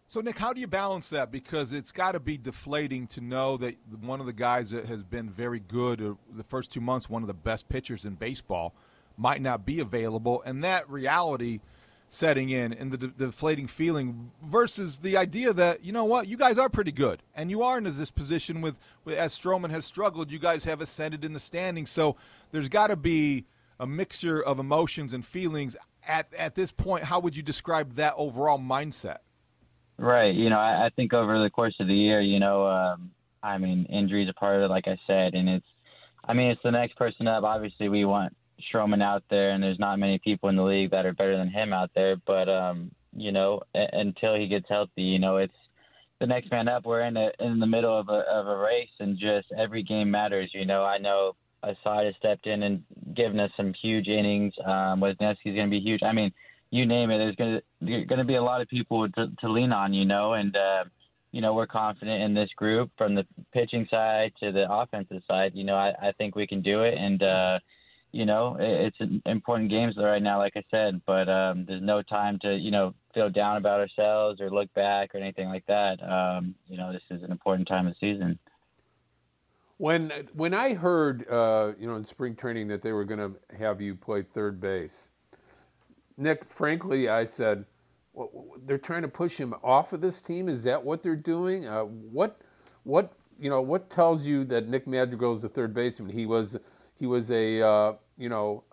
[0.10, 1.34] So Nick, how do you balance that?
[1.34, 5.04] Because it's got to be deflating to know that one of the guys that has
[5.04, 8.74] been very good uh, the first two months, one of the best pitchers in baseball,
[9.18, 11.60] might not be available, and that reality
[12.08, 16.58] setting in and the, deflating feeling versus the idea that you know what you guys
[16.58, 20.32] are pretty good and you are in this position with, with as Stroman has struggled
[20.32, 21.90] you guys have ascended in the standings.
[21.90, 22.16] So
[22.52, 23.46] there's got to be
[23.78, 25.76] a mixture of emotions and feelings.
[26.08, 29.18] At at this point how would you describe that overall mindset
[29.98, 30.34] Right.
[30.36, 33.58] You know, I, I think over the course of the year, you know, um, I
[33.58, 35.66] mean, injuries are part of it, like I said, and it's,
[36.24, 37.44] I mean, it's the next person up.
[37.44, 38.36] Obviously, we want
[38.72, 41.50] Stroman out there, and there's not many people in the league that are better than
[41.50, 42.18] him out there.
[42.18, 45.54] But um, you know, a- until he gets healthy, you know, it's
[46.20, 46.86] the next man up.
[46.86, 50.12] We're in a, in the middle of a of a race, and just every game
[50.12, 50.52] matters.
[50.54, 51.34] You know, I know
[51.64, 52.84] Assad has stepped in and
[53.16, 54.54] given us some huge innings.
[54.66, 56.02] Um, Wesneski's going to be huge.
[56.04, 56.32] I mean,
[56.70, 57.18] you name it.
[57.18, 59.94] There's going to going to be a lot of people to, to lean on.
[59.94, 60.84] You know, and uh,
[61.32, 65.52] you know we're confident in this group from the pitching side to the offensive side.
[65.56, 67.60] You know, I, I think we can do it, and uh,
[68.12, 71.02] you know it, it's important games right now, like I said.
[71.06, 75.16] But um, there's no time to you know feel down about ourselves or look back
[75.16, 76.02] or anything like that.
[76.04, 78.38] Um, you know, this is an important time of season.
[79.78, 83.56] When when I heard, uh, you know, in spring training that they were going to
[83.58, 85.10] have you play third base,
[86.18, 87.66] Nick, frankly, I said,
[88.66, 90.50] they're trying to push him off of this team.
[90.50, 91.68] Is that what they're doing?
[91.68, 92.42] Uh, what
[92.84, 96.10] what you know what tells you that Nick Madrigal is the third baseman?
[96.10, 96.58] He was
[96.96, 98.64] he was a uh, you know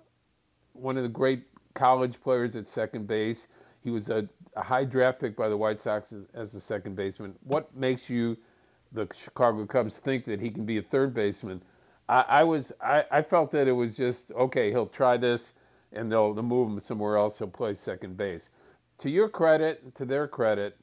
[0.72, 3.48] one of the great college players at second base.
[3.83, 4.26] He was a,
[4.57, 7.35] a high draft pick by the White Sox as, as the second baseman.
[7.42, 8.38] What makes you
[8.94, 11.61] the Chicago Cubs think that he can be a third baseman.
[12.09, 14.70] I, I was I, I, felt that it was just okay.
[14.70, 15.54] He'll try this,
[15.94, 17.38] and they'll, they'll move him somewhere else.
[17.38, 18.50] He'll play second base.
[18.98, 20.76] To your credit, to their credit,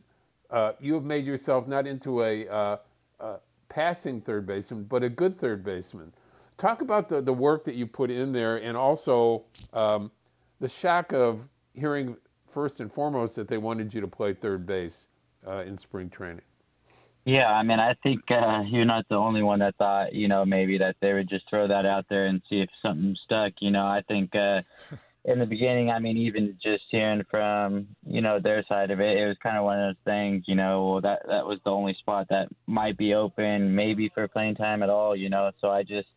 [0.49, 2.77] uh, you have made yourself not into a, uh,
[3.19, 3.35] a,
[3.69, 6.11] passing third baseman, but a good third baseman.
[6.57, 9.43] Talk about the, the work that you put in there, and also
[9.73, 10.11] um,
[10.59, 12.17] the shock of hearing
[12.49, 15.07] first and foremost that they wanted you to play third base
[15.47, 16.41] uh, in spring training.
[17.25, 20.43] Yeah, I mean, I think uh, you're not the only one that thought, you know,
[20.43, 23.53] maybe that they would just throw that out there and see if something stuck.
[23.59, 24.61] You know, I think uh,
[25.25, 29.17] in the beginning, I mean, even just hearing from, you know, their side of it,
[29.17, 31.69] it was kind of one of those things, you know, well, that that was the
[31.69, 35.51] only spot that might be open, maybe for playing time at all, you know.
[35.61, 36.07] So I just,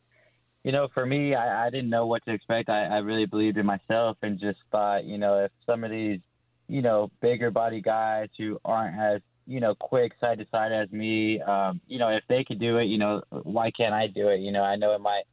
[0.63, 2.71] you know, for me, I, I didn't know what to expect.
[2.71, 6.21] I, I really believed in myself and just thought, you know, if some of these,
[6.67, 10.91] you know, bigger body guys who aren't as you know, quick side to side as
[10.91, 11.41] me.
[11.41, 14.41] Um, you know, if they could do it, you know, why can't I do it?
[14.41, 15.25] You know, I know it might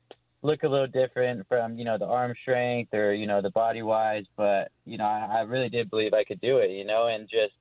[0.44, 3.84] look a little different from, you know, the arm strength or, you know, the body
[3.84, 7.08] wise, but, you know, I, I really did believe I could do it, you know,
[7.08, 7.54] and just,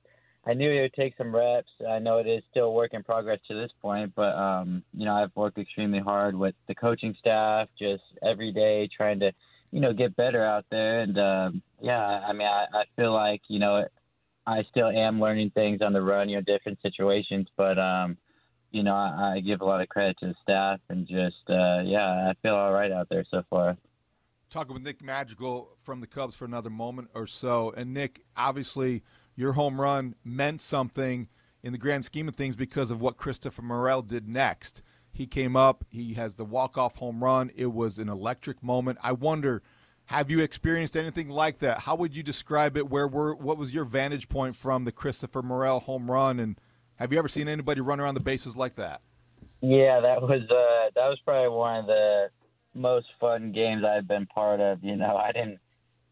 [0.47, 1.69] I knew it would take some reps.
[1.87, 5.13] I know it is still work in progress to this point, but, um, you know,
[5.13, 9.31] I've worked extremely hard with the coaching staff, just every day trying to,
[9.71, 11.01] you know, get better out there.
[11.01, 13.85] And, um, yeah, I mean, I, I feel like, you know,
[14.45, 17.47] I still am learning things on the run, you know, different situations.
[17.55, 18.17] But um,
[18.71, 21.81] you know, I, I give a lot of credit to the staff and just uh,
[21.83, 23.77] yeah, I feel all right out there so far.
[24.49, 29.01] Talking with Nick Madrigal from the Cubs for another moment or so, and Nick, obviously,
[29.35, 31.29] your home run meant something
[31.63, 34.83] in the grand scheme of things because of what Christopher Morel did next.
[35.13, 37.51] He came up, he has the walk-off home run.
[37.55, 38.97] It was an electric moment.
[39.01, 39.61] I wonder
[40.11, 41.79] have you experienced anything like that?
[41.79, 42.89] How would you describe it?
[42.89, 46.41] Where were what was your vantage point from the Christopher Morel home run?
[46.41, 46.59] And
[46.97, 49.01] have you ever seen anybody run around the bases like that?
[49.61, 52.29] Yeah, that was uh, that was probably one of the
[52.73, 54.83] most fun games I've been part of.
[54.83, 55.59] You know, I didn't,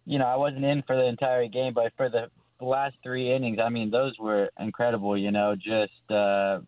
[0.05, 2.29] you know, I wasn't in for the entire game, but for the
[2.61, 5.17] last three innings, I mean, those were incredible.
[5.17, 6.59] You know, just uh,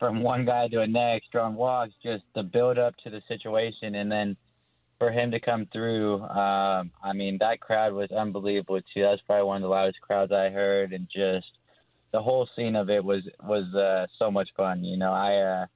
[0.00, 3.94] from one guy to the next, drawing walks, just the build up to the situation,
[3.94, 4.36] and then
[4.98, 9.02] for him to come through, um, I mean, that crowd was unbelievable too.
[9.02, 11.46] That's probably one of the loudest crowds I heard, and just
[12.12, 14.84] the whole scene of it was was uh, so much fun.
[14.84, 15.66] You know, I uh,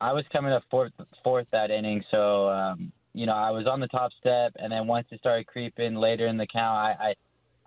[0.00, 3.80] I was coming up fourth fourth that inning, so um, you know I was on
[3.80, 7.14] the top step, and then once it started creeping later in the count, I,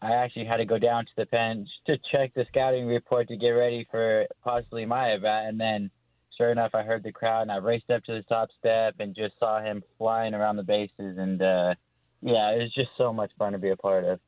[0.02, 3.30] I I actually had to go down to the bench to check the scouting report
[3.30, 5.90] to get ready for possibly my at bat, and then
[6.38, 9.16] sure enough, I heard the crowd and I raced up to the top step and
[9.16, 11.18] just saw him flying around the bases.
[11.18, 11.76] And uh,
[12.22, 14.20] yeah, it was just so much fun to be a part of.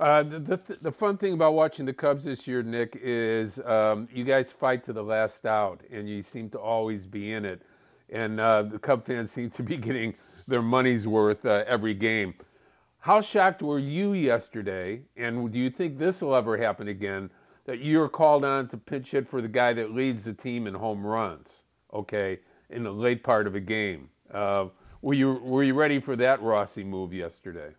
[0.00, 4.24] Uh, the, the, fun thing about watching the Cubs this year, Nick, is um, you
[4.24, 7.62] guys fight to the last out, and you seem to always be in it.
[8.10, 10.14] And uh, the Cub fans seem to be getting
[10.48, 12.34] their money's worth uh, every game.
[12.98, 15.02] How shocked were you yesterday?
[15.16, 17.30] And do you think this will ever happen again?
[17.64, 20.74] That you're called on to pinch hit for the guy that leads the team in
[20.74, 24.10] home runs, okay, in the late part of a game.
[24.32, 24.66] Uh,
[25.00, 27.70] were you were you ready for that Rossy move yesterday?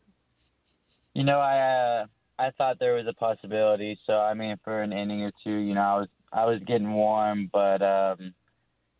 [1.14, 2.06] You know, I uh,
[2.40, 4.00] I thought there was a possibility.
[4.06, 6.94] So I mean, for an inning or two, you know, I was I was getting
[6.94, 8.34] warm, but um,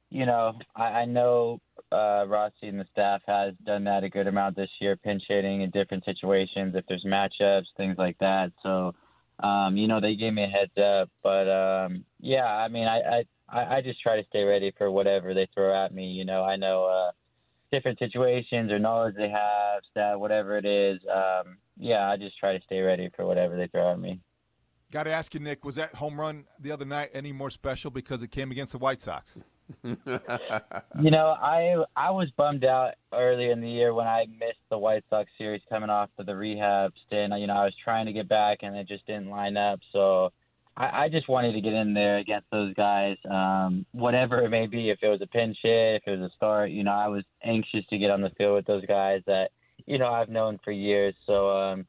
[0.10, 1.60] you know, I, I know
[1.92, 5.62] uh, Rossy and the staff has done that a good amount this year, pinch hitting
[5.62, 8.52] in different situations if there's matchups, things like that.
[8.62, 8.94] So
[9.40, 11.10] um, you know, they gave me a heads up.
[11.22, 15.34] But um, yeah, I mean, I, I I just try to stay ready for whatever
[15.34, 16.08] they throw at me.
[16.08, 17.12] You know, I know uh,
[17.72, 21.00] different situations or knowledge they have, stat, whatever it is.
[21.12, 24.20] Um, yeah, I just try to stay ready for whatever they throw at me.
[24.92, 27.90] Got to ask you, Nick, was that home run the other night any more special
[27.90, 29.40] because it came against the White Sox?
[29.84, 34.78] you know, I I was bummed out earlier in the year when I missed the
[34.78, 37.34] White Sox series coming off of the rehab stint.
[37.38, 39.80] You know, I was trying to get back and it just didn't line up.
[39.92, 40.32] So
[40.76, 44.68] I, I just wanted to get in there against those guys, um, whatever it may
[44.68, 44.90] be.
[44.90, 47.24] If it was a pinch hit, if it was a start, you know, I was
[47.44, 49.50] anxious to get on the field with those guys that
[49.86, 51.16] you know I've known for years.
[51.26, 51.86] So um,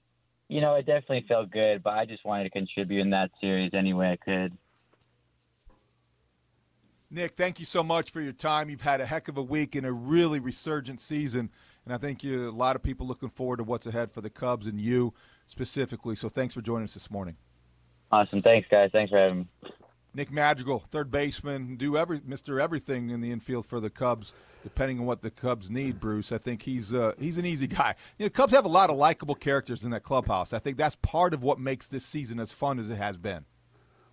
[0.49, 3.73] you know, it definitely felt good, but I just wanted to contribute in that series
[3.75, 4.57] any way I could.
[7.11, 8.69] Nick, thank you so much for your time.
[8.69, 11.51] You've had a heck of a week and a really resurgent season,
[11.85, 14.31] and I think you a lot of people looking forward to what's ahead for the
[14.31, 15.15] Cubs and you
[15.47, 16.17] specifically.
[16.17, 17.37] So thanks for joining us this morning.
[18.11, 18.91] Awesome, thanks guys.
[18.93, 19.47] Thanks for having me.
[20.17, 24.33] Nick Madrigal, third baseman, do every Mister Everything in the infield for the Cubs,
[24.63, 25.99] depending on what the Cubs need.
[25.99, 27.97] Bruce, I think he's uh, he's an easy guy.
[28.19, 30.53] You know, Cubs have a lot of likable characters in that clubhouse.
[30.53, 33.45] I think that's part of what makes this season as fun as it has been.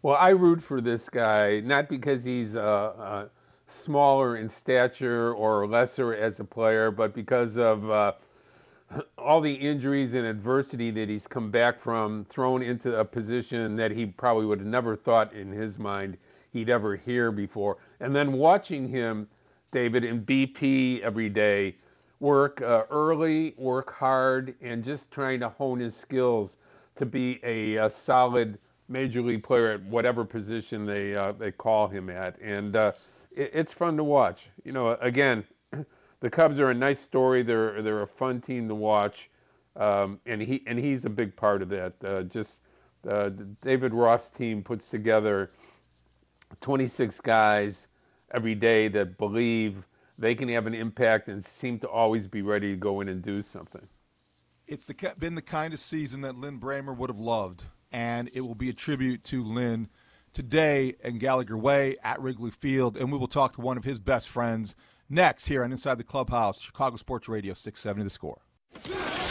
[0.04, 3.28] Well, I root for this guy not because he's uh, uh,
[3.68, 8.14] smaller in stature or lesser as a player, but because of uh,
[9.20, 13.92] all the injuries and adversity that he's come back from, thrown into a position that
[13.92, 16.18] he probably would have never thought in his mind
[16.52, 17.78] he'd ever hear before.
[18.00, 19.28] And then watching him,
[19.72, 21.76] David, in BP every day,
[22.20, 26.58] work uh, early, work hard, and just trying to hone his skills
[26.96, 28.58] to be a, a solid
[28.92, 32.92] major league player at whatever position they uh, they call him at, and uh,
[33.32, 34.50] it, it's fun to watch.
[34.64, 35.44] You know, again,
[36.20, 37.44] the Cubs are a nice story.
[37.44, 39.30] They're they're a fun team to watch,
[39.76, 41.94] um, and he and he's a big part of that.
[42.04, 42.62] Uh, just
[43.10, 43.30] uh,
[43.62, 45.52] David Ross team puts together
[46.60, 47.88] 26 guys
[48.34, 49.86] every day that believe
[50.18, 53.22] they can have an impact and seem to always be ready to go in and
[53.22, 53.88] do something.
[54.68, 58.42] It's the, been the kind of season that Lin Brehmer would have loved and it
[58.42, 59.90] will be a tribute to Lin
[60.34, 62.98] today in Gallagher Way at Wrigley Field.
[62.98, 64.76] And we will talk to one of his best friends
[65.10, 68.42] next here on Inside the Clubhouse, Chicago Sports Radio 670 The Score.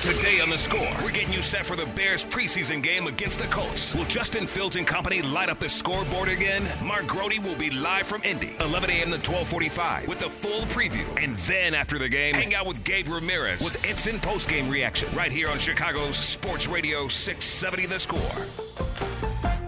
[0.02, 3.46] Today on the score, we're getting you set for the Bears preseason game against the
[3.48, 3.94] Colts.
[3.94, 6.66] Will Justin Fields and company light up the scoreboard again?
[6.82, 9.10] Mark Grote will be live from Indy, 11 a.m.
[9.10, 11.06] to 12:45, with the full preview.
[11.22, 15.30] And then after the game, hang out with Gabe Ramirez with instant post-game reaction right
[15.30, 18.46] here on Chicago's Sports Radio 670 The Score.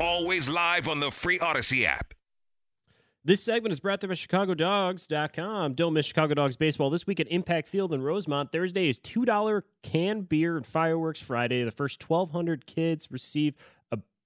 [0.01, 2.15] Always live on the free Audacy app.
[3.25, 5.75] This segment is brought to you by ChicagoDogs.com.
[5.75, 8.51] Don't miss Chicago Dogs baseball this week at Impact Field in Rosemont.
[8.51, 11.21] Thursday is $2 canned beer and fireworks.
[11.21, 13.55] Friday, the first 1,200 kids receive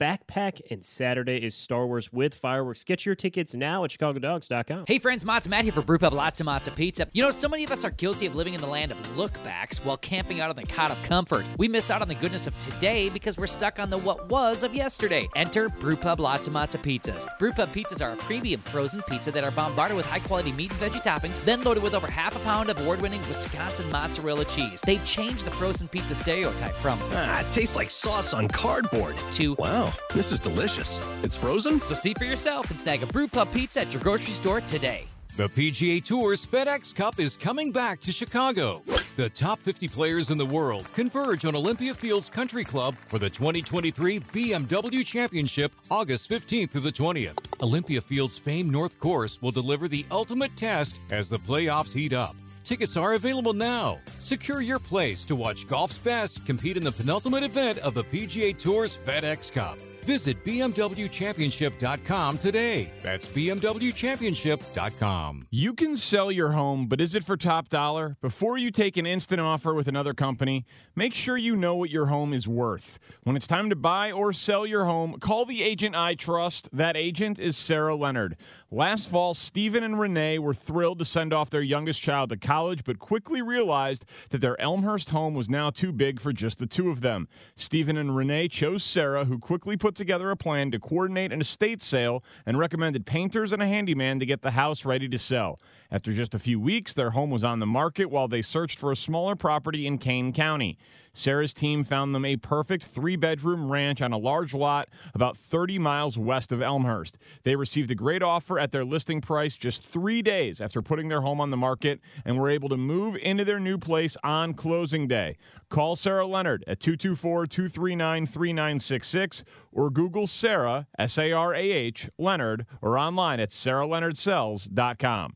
[0.01, 2.85] backpack, and Saturday is Star Wars with fireworks.
[2.85, 4.85] Get your tickets now at ChicagoDogs.com.
[4.87, 7.09] Hey friends, Matza Matt here for Brewpub Lotzza Motzza Pizza.
[7.13, 9.85] You know, so many of us are guilty of living in the land of lookbacks
[9.85, 11.47] while camping out on the cot of comfort.
[11.59, 14.63] We miss out on the goodness of today because we're stuck on the what was
[14.63, 15.29] of yesterday.
[15.37, 17.27] Enter Brewpub Lotzza Motzza Pizzas.
[17.39, 20.81] Brewpub pizzas are a premium frozen pizza that are bombarded with high quality meat and
[20.81, 24.81] veggie toppings, then loaded with over half a pound of award winning Wisconsin mozzarella cheese.
[24.85, 29.55] They've changed the frozen pizza stereotype from ah, it tastes like sauce on cardboard to
[29.55, 31.01] wow, this is delicious.
[31.23, 31.81] It's frozen?
[31.81, 35.07] So see for yourself and snag a brew pub pizza at your grocery store today.
[35.37, 38.83] The PGA Tour's FedEx Cup is coming back to Chicago.
[39.17, 43.29] The top 50 players in the world converge on Olympia Fields Country Club for the
[43.29, 47.39] 2023 BMW Championship, August 15th through the 20th.
[47.63, 52.35] Olympia Fields' famed North Course will deliver the ultimate test as the playoffs heat up.
[52.67, 54.01] Tickets are available now.
[54.19, 58.59] Secure your place to watch golf's best compete in the penultimate event of the PGA
[58.59, 59.79] Tour's FedEx Cup.
[60.03, 62.91] Visit BMWChampionship.com today.
[63.03, 65.47] That's BMWChampionship.com.
[65.51, 68.17] You can sell your home, but is it for top dollar?
[68.21, 70.65] Before you take an instant offer with another company,
[70.95, 73.01] make sure you know what your home is worth.
[73.25, 76.69] When it's time to buy or sell your home, call the agent I trust.
[76.73, 78.37] That agent is Sarah Leonard.
[78.73, 82.83] Last fall, Stephen and Renee were thrilled to send off their youngest child to college,
[82.83, 86.91] but quickly realized that their Elmhurst home was now too big for just the two
[86.91, 87.29] of them.
[87.55, 91.81] Stephen and Renee chose Sarah, who quickly put together a plan to coordinate an estate
[91.81, 95.61] sale and recommended painters and a handyman to get the house ready to sell.
[95.93, 98.91] After just a few weeks, their home was on the market while they searched for
[98.91, 100.77] a smaller property in Kane County.
[101.17, 105.79] Sarah's team found them a perfect three bedroom ranch on a large lot about 30
[105.79, 107.17] miles west of Elmhurst.
[107.43, 111.23] They received a great offer at their listing price just three days after putting their
[111.23, 115.09] home on the market and were able to move into their new place on closing
[115.09, 115.37] day.
[115.71, 122.11] Call Sarah Leonard at 224 239 3966 or Google Sarah, S A R A H,
[122.19, 125.33] Leonard, or online at sarahleonardsells.com.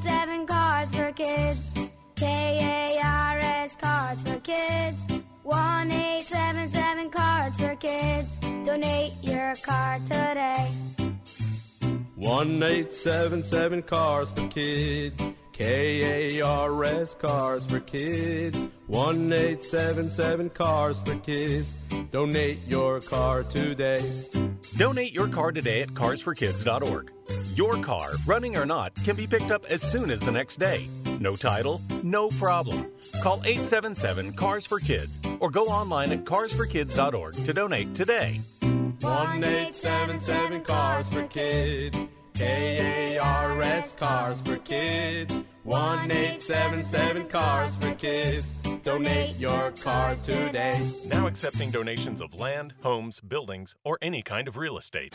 [0.00, 1.74] seven seven Cars for Kids.
[2.16, 5.08] K A R S Cards for Kids.
[5.42, 8.38] One eight seven seven Cards for Kids.
[8.64, 10.68] Donate your card today.
[12.16, 15.22] 1877 Cars for Kids.
[15.52, 18.58] K A R S Cars for Kids.
[18.86, 21.72] 1877 Cars for Kids.
[22.10, 24.02] Donate your car today.
[24.76, 27.12] Donate your car today at carsforkids.org.
[27.54, 30.88] Your car, running or not, can be picked up as soon as the next day.
[31.18, 31.80] No title?
[32.02, 32.86] No problem.
[33.22, 38.40] Call 877 Cars for Kids or go online at carsforkids.org to donate today.
[38.60, 41.98] 1877 Cars for Kids.
[42.34, 45.32] K A R S Cars for Kids.
[45.64, 48.50] 1877 Cars for Kids.
[48.82, 50.90] Donate your car today.
[51.04, 55.14] Now accepting donations of land, homes, buildings, or any kind of real estate.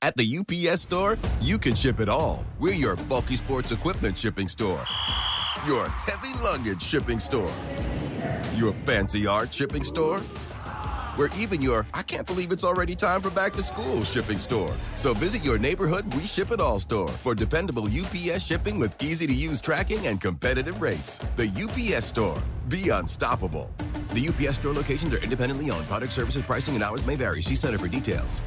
[0.00, 2.44] At the UPS store, you can ship it all.
[2.58, 4.84] We're your bulky sports equipment shipping store,
[5.66, 7.50] your heavy luggage shipping store,
[8.54, 10.20] your fancy art shipping store.
[11.16, 14.72] We're even your I can't believe it's already time for back to school shipping store.
[14.94, 19.26] So visit your neighborhood We Ship It All store for dependable UPS shipping with easy
[19.26, 21.18] to use tracking and competitive rates.
[21.34, 22.40] The UPS store.
[22.68, 23.68] Be unstoppable.
[24.14, 25.86] The UPS store locations are independently owned.
[25.88, 27.42] Product services, pricing, and hours may vary.
[27.42, 28.42] See Center for details.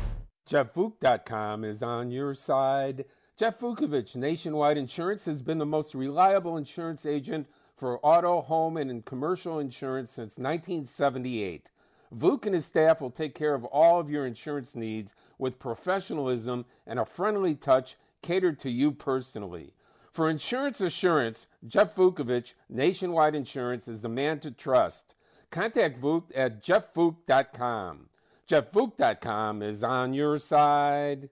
[0.51, 3.05] JeffVuk.com is on your side.
[3.37, 7.47] Jeff Vukovich, Nationwide Insurance, has been the most reliable insurance agent
[7.77, 11.69] for auto, home, and commercial insurance since 1978.
[12.13, 16.65] Vuk and his staff will take care of all of your insurance needs with professionalism
[16.85, 19.73] and a friendly touch catered to you personally.
[20.11, 25.15] For insurance assurance, Jeff Vukovich, Nationwide Insurance, is the man to trust.
[25.49, 28.09] Contact Vuk at jeffvuk.com.
[28.51, 31.29] JeffVuk.com is on your side.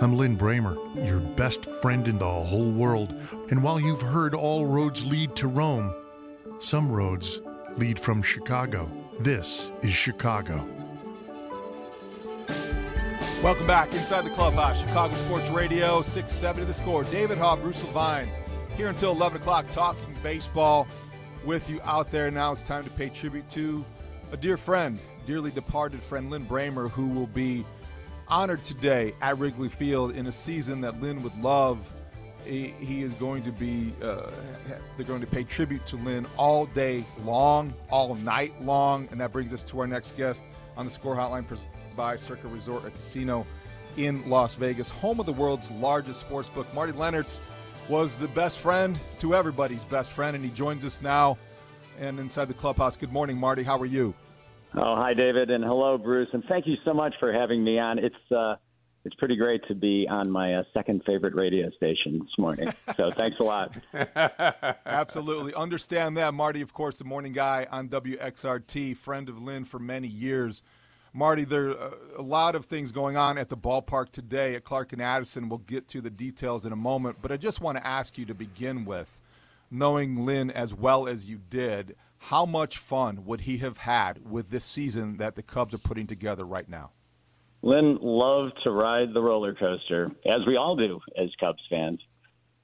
[0.00, 3.16] I'm Lin Brehmer, your best friend in the whole world.
[3.50, 5.92] And while you've heard all roads lead to Rome,
[6.58, 7.42] some roads
[7.78, 8.88] lead from Chicago.
[9.18, 10.68] This is Chicago.
[13.42, 17.02] Welcome back inside the clubhouse, Chicago Sports Radio, 6 7 to the score.
[17.02, 18.28] David Haugh, Bruce Levine,
[18.76, 20.86] here until 11 o'clock, talking baseball
[21.44, 22.30] with you out there.
[22.30, 23.84] Now it's time to pay tribute to
[24.30, 27.64] a dear friend, dearly departed friend, Lin Brehmer, who will be
[28.28, 31.92] honored today at Wrigley Field in a season that Lin would love.
[32.44, 34.30] He, is going to be, uh,
[34.96, 39.08] they're going to pay tribute to Lin all day long, all night long.
[39.10, 40.44] And that brings us to our next guest
[40.76, 41.44] on the score hotline
[41.96, 43.44] by Circa Resort and Casino
[43.96, 46.72] in Las Vegas, home of the world's largest sports book.
[46.72, 47.40] Marty Lennartz
[47.88, 51.36] was the best friend to everybody's best friend, and he joins us now
[51.98, 52.96] and inside the clubhouse.
[52.96, 53.64] Good morning, Marty.
[53.64, 54.14] How are you?
[54.78, 57.98] Oh, hi, David, and hello, Bruce, and thank you so much for having me on.
[57.98, 58.56] It's uh,
[59.06, 62.70] it's pretty great to be on my uh, second favorite radio station this morning.
[62.94, 63.74] So thanks a lot.
[64.84, 66.60] Absolutely, understand that, Marty.
[66.60, 70.62] Of course, the morning guy on WXRT, friend of Lin for many years.
[71.14, 74.92] Marty, there are a lot of things going on at the ballpark today at Clark
[74.92, 75.48] and Addison.
[75.48, 78.26] We'll get to the details in a moment, but I just want to ask you
[78.26, 79.18] to begin with,
[79.70, 84.50] knowing Lin as well as you did, how much fun would he have had with
[84.50, 86.90] this season that the Cubs are putting together right now?
[87.62, 92.00] Lin loved to ride the roller coaster, as we all do as Cubs fans.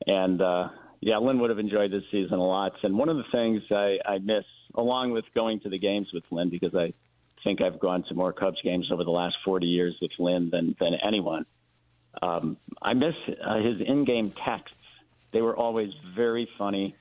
[0.07, 0.68] And uh,
[1.00, 2.72] yeah, Lin would have enjoyed this season a lot.
[2.82, 4.44] And one of the things I, I miss,
[4.74, 6.92] along with going to the games with Lin, because I
[7.42, 10.76] think I've gone to more Cubs games over the last 40 years with Lin than,
[10.78, 11.46] than anyone.
[12.20, 14.76] Um, I miss uh, his in game texts.
[15.32, 16.94] They were always very funny,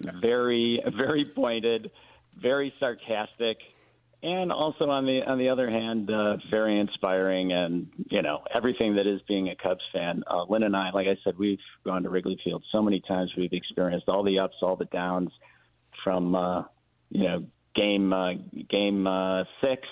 [0.00, 1.90] very, very pointed,
[2.36, 3.58] very sarcastic,
[4.22, 7.52] and also on the on the other hand, uh, very inspiring.
[7.52, 10.24] And you know everything that is being a Cubs fan.
[10.26, 13.32] Uh, Lin and I, like I said, we've gone to Wrigley Field so many times.
[13.36, 15.30] We've experienced all the ups, all the downs,
[16.02, 16.62] from uh,
[17.10, 18.32] you know game uh,
[18.70, 19.86] game uh, six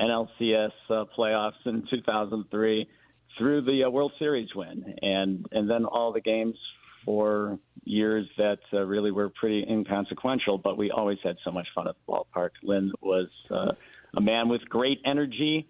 [0.00, 2.88] NLCS uh, playoffs in 2003
[3.36, 6.56] through the uh, World Series win, and and then all the games
[7.08, 11.88] for years that uh, really were pretty inconsequential, but we always had so much fun
[11.88, 12.50] at the ballpark.
[12.62, 13.72] Lin was uh,
[14.14, 15.66] a man with great energy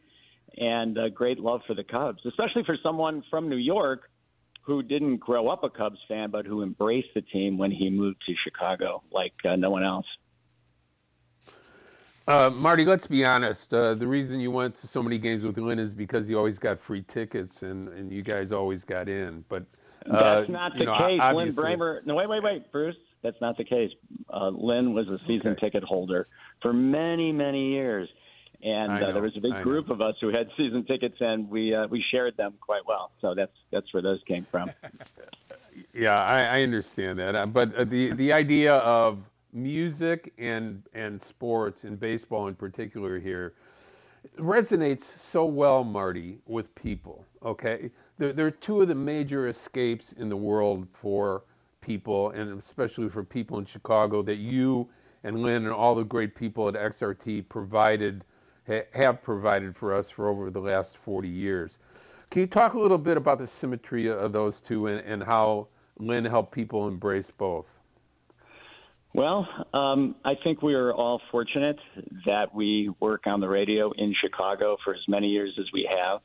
[0.56, 4.10] and uh, great love for the Cubs, especially for someone from New York
[4.62, 8.18] who didn't grow up a Cubs fan, but who embraced the team when he moved
[8.26, 10.06] to Chicago like uh, no one else.
[12.26, 13.72] Uh, Marty, let's be honest.
[13.72, 16.58] Uh, the reason you went to so many games with Lin is because you always
[16.58, 19.44] got free tickets and, and you guys always got in.
[19.48, 19.64] But
[20.06, 21.18] that's not you the know, case.
[21.18, 22.06] Lin obviously- Brehmer.
[22.06, 22.96] No, wait, wait, wait, Bruce.
[23.22, 23.90] That's not the case.
[24.32, 26.26] Uh, Lin was a season ticket holder
[26.62, 28.08] for many, many years,
[28.62, 29.64] and uh, know, there was a big I know.
[29.64, 33.10] group of us who had season tickets, and we uh, we shared them quite well.
[33.20, 34.70] So that's that's where those came from.
[35.94, 39.18] Yeah, I, I understand that, Uh, but uh, the the idea of
[39.52, 43.54] music and and sports and baseball in particular here
[44.38, 47.24] resonates so well, Marty, with people.
[47.44, 51.44] Okay, they're, they're two of the major escapes in the world for
[51.80, 54.88] people, and especially for people in Chicago that you
[55.24, 58.24] and Lin and all the great people at XRT provided
[58.66, 61.78] ha- have provided for us for over the last 40 years.
[62.30, 65.68] Can you talk a little bit about the symmetry of those two and, and how
[65.98, 67.80] Lin helped people embrace both?
[69.14, 71.78] Well, um, I think we are all fortunate
[72.26, 76.20] that we work on the radio in Chicago for as many years as we have,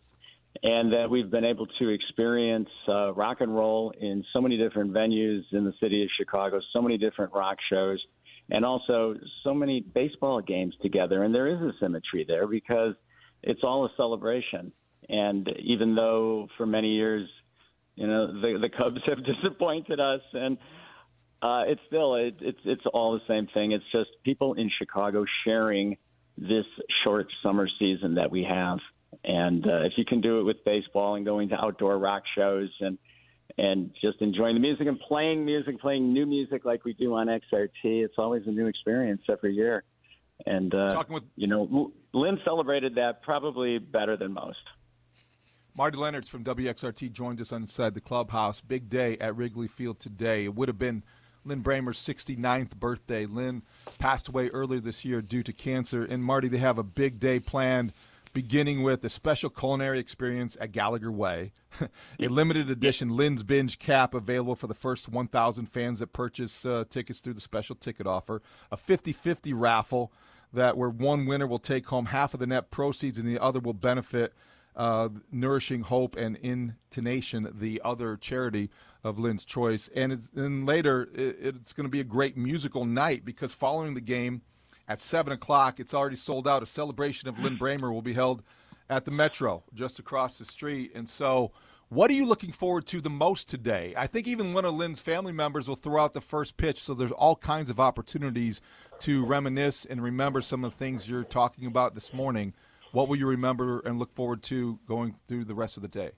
[0.61, 4.93] and that we've been able to experience uh, rock and roll in so many different
[4.93, 7.99] venues in the city of Chicago, so many different rock shows,
[8.51, 11.23] and also so many baseball games together.
[11.23, 12.93] And there is a symmetry there because
[13.41, 14.71] it's all a celebration.
[15.09, 17.27] And even though for many years,
[17.95, 20.57] you know, the, the Cubs have disappointed us and
[21.43, 23.73] uh, it's still it, it's it's all the same thing.
[23.73, 25.97] It's just people in Chicago sharing
[26.37, 26.65] this
[27.03, 28.79] short summer season that we have,
[29.23, 32.69] and uh, if you can do it with baseball and going to outdoor rock shows
[32.79, 32.97] and
[33.57, 37.27] and just enjoying the music and playing music, playing new music like we do on
[37.27, 39.83] XRT, it's always a new experience every year.
[40.45, 44.57] And uh, Talking with- you know, Lin celebrated that probably better than most.
[45.75, 48.61] Marty Lennartz from WXRT joined us inside the clubhouse.
[48.61, 50.45] Big day at Wrigley Field today.
[50.45, 51.03] It would have been
[51.45, 53.25] Lin Brehmer's 69th birthday.
[53.25, 53.63] Lin
[53.97, 56.03] passed away earlier this year due to cancer.
[56.03, 57.91] And Marty, they have a big day planned,
[58.33, 61.53] beginning with a special culinary experience at Gallagher Way,
[62.19, 66.83] a limited edition Lin's Binge cap available for the first 1,000 fans that purchase uh,
[66.89, 70.11] tickets through the special ticket offer, a 50-50 raffle
[70.51, 73.59] that where one winner will take home half of the net proceeds and the other
[73.59, 74.33] will benefit
[74.75, 78.69] uh, Nourishing Hope and Intonation, the other charity
[79.03, 79.89] of Lin's choice.
[79.95, 83.93] And, it's, and later, it, it's going to be a great musical night because following
[83.93, 84.41] the game
[84.87, 86.63] at 7 o'clock, it's already sold out.
[86.63, 88.43] A celebration of Lin Brehmer will be held
[88.89, 90.91] at the Metro just across the street.
[90.93, 91.51] And so,
[91.89, 93.93] what are you looking forward to the most today?
[93.95, 96.93] I think even one of Lin's family members will throw out the first pitch, so
[96.93, 98.61] there's all kinds of opportunities
[99.01, 102.53] to reminisce and remember some of the things you're talking about this morning.
[102.93, 106.11] What will you remember and look forward to going through the rest of the day?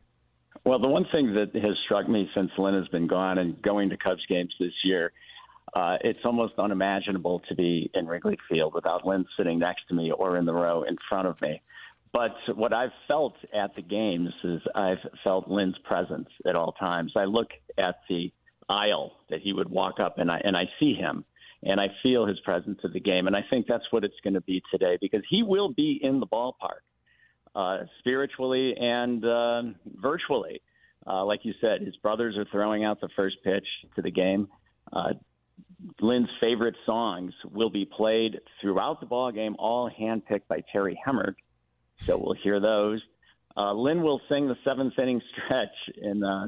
[0.66, 3.90] Well, the one thing that has struck me since Lin has been gone and going
[3.90, 5.12] to Cubs games this year,
[5.74, 10.12] uh, it's almost unimaginable to be in Wrigley Field without Lin sitting next to me
[10.12, 11.62] or in the row in front of me.
[12.14, 17.12] But what I've felt at the games is I've felt Lin's presence at all times.
[17.18, 18.32] I look at the
[18.70, 21.26] aisle that he would walk up and I and I see him
[21.62, 24.34] and I feel his presence at the game and I think that's what it's going
[24.34, 26.82] to be today because he will be in the ballpark
[27.56, 29.62] uh, spiritually and uh,
[30.02, 30.62] virtually.
[31.06, 34.48] Uh, like you said, his brothers are throwing out the first pitch to the game.
[34.92, 35.14] Uh,
[36.02, 41.36] Lin's favorite songs will be played throughout the ball game, all handpicked by Terry Hemmert.
[42.06, 43.02] So we'll hear those.
[43.58, 46.48] Uh, Lin will sing the seventh inning stretch in uh,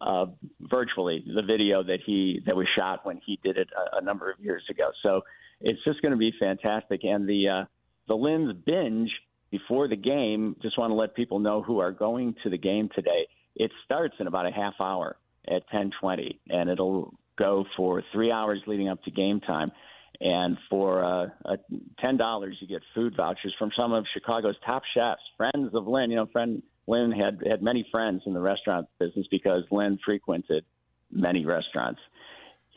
[0.00, 0.26] uh,
[0.60, 4.30] virtually the video that he that was shot when he did it a, a number
[4.30, 4.90] of years ago.
[5.02, 5.22] So
[5.60, 7.00] it's just going to be fantastic.
[7.04, 7.64] And the uh,
[8.08, 9.10] the Lin's binge
[9.50, 10.56] before the game.
[10.60, 13.28] Just want to let people know who are going to the game today.
[13.54, 15.16] It starts in about a half hour
[15.46, 19.72] at 10:20, and it'll go for three hours leading up to game time.
[20.20, 21.56] And for uh,
[21.98, 26.10] ten dollars, you get food vouchers from some of Chicago's top chefs, friends of Lin.
[26.10, 30.64] You know, friend Lin had had many friends in the restaurant business because Lin frequented
[31.10, 32.00] many restaurants.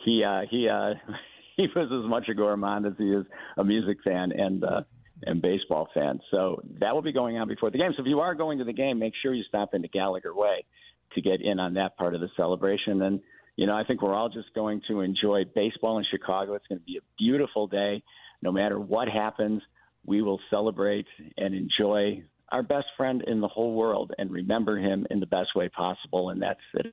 [0.04, 0.94] He uh, he uh,
[1.58, 3.26] he was as much a gourmand as he is
[3.58, 4.82] a music fan and uh,
[5.24, 6.20] and baseball fan.
[6.32, 7.92] So that will be going on before the game.
[7.96, 10.66] So if you are going to the game, make sure you stop into Gallagher Way
[11.14, 13.02] to get in on that part of the celebration.
[13.02, 13.22] And
[13.56, 16.54] you know, I think we're all just going to enjoy baseball in Chicago.
[16.56, 18.04] It's going to be a beautiful day.
[18.42, 19.62] No matter what happens,
[20.06, 25.08] we will celebrate and enjoy our best friend in the whole world and remember him
[25.10, 26.30] in the best way possible.
[26.30, 26.84] And that's the,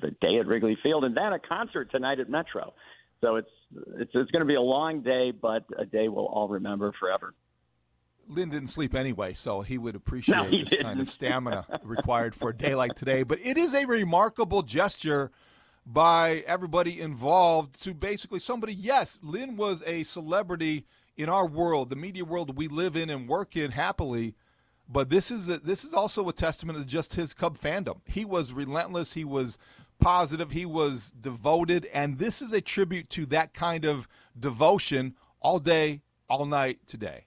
[0.00, 2.72] the day at Wrigley Field, and then a concert tonight at Metro.
[3.20, 3.50] So it's
[3.98, 7.34] it's it's going to be a long day, but a day we'll all remember forever.
[8.28, 10.86] Lin didn't sleep anyway, so he would appreciate No, he this didn't.
[10.86, 13.22] kind of stamina required for a day like today.
[13.24, 15.30] But it is a remarkable gesture
[15.84, 18.74] by everybody involved to basically somebody.
[18.74, 23.28] Yes, Lin was a celebrity in our world, the media world we live in and
[23.28, 24.34] work in happily.
[24.88, 28.00] But this is a, this is also a testament to just his Cub fandom.
[28.06, 29.14] He was relentless.
[29.14, 29.58] He was
[30.00, 30.50] positive.
[30.50, 34.08] He was devoted, and this is a tribute to that kind of
[34.38, 37.26] devotion all day, all night today.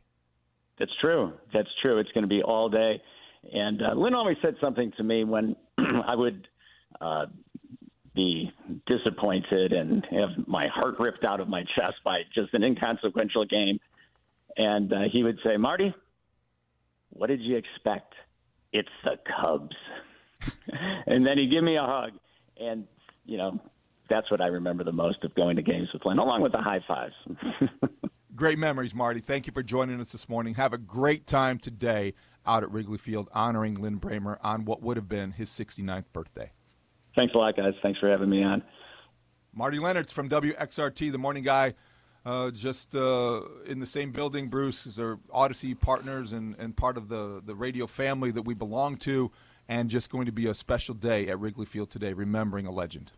[0.77, 1.33] That's true.
[1.53, 1.99] That's true.
[1.99, 3.01] It's going to be all day.
[3.53, 6.47] And uh, Lin always said something to me when I would
[6.99, 7.27] uh,
[8.15, 8.51] be
[8.87, 13.79] disappointed and have my heart ripped out of my chest by just an inconsequential game.
[14.57, 15.93] And uh, he would say, Marty,
[17.09, 18.13] what did you expect?
[18.71, 19.75] It's the Cubs.
[21.07, 22.11] and then he'd give me a hug.
[22.57, 22.85] And,
[23.25, 23.59] you know,
[24.09, 26.59] that's what I remember the most of going to games with Lin, along with the
[26.59, 27.13] high fives.
[28.35, 29.21] Great memories, Marty.
[29.21, 30.55] Thank you for joining us this morning.
[30.55, 32.13] Have a great time today
[32.45, 36.51] out at Wrigley Field honoring Lin Brehmer on what would have been his 69th birthday.
[37.15, 37.73] Thanks a lot, guys.
[37.81, 38.61] Thanks for having me on.
[39.53, 41.73] Marty Lennartz from WXRT, the morning guy,
[42.25, 44.49] uh, just uh, in the same building.
[44.49, 48.97] Bruce, they're Audacy partners and, and part of the, the radio family that we belong
[48.97, 49.31] to,
[49.69, 53.11] and just going to be a special day at Wrigley Field today, remembering a legend.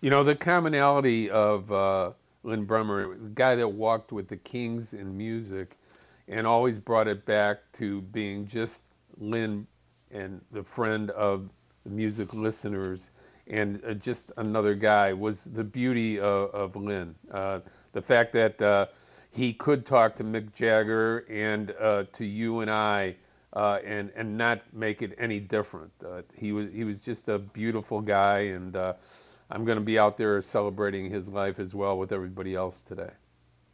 [0.00, 2.12] You know, the commonality of uh,
[2.42, 5.78] Lin Brehmer, the guy that walked with the Kings in music
[6.26, 8.82] and always brought it back to being just
[9.18, 9.66] Lin
[10.10, 11.48] and the friend of
[11.84, 13.10] the music listeners
[13.50, 17.14] and uh, just another guy was the beauty of, of Lin.
[17.30, 17.60] Uh,
[17.92, 18.86] the fact that uh,
[19.30, 23.16] he could talk to Mick Jagger and uh, to you and I
[23.52, 25.92] uh, and and not make it any different.
[26.04, 30.16] Uh, he was he was just a beautiful guy, and I'm going to be out
[30.16, 33.10] there celebrating his life as well with everybody else today.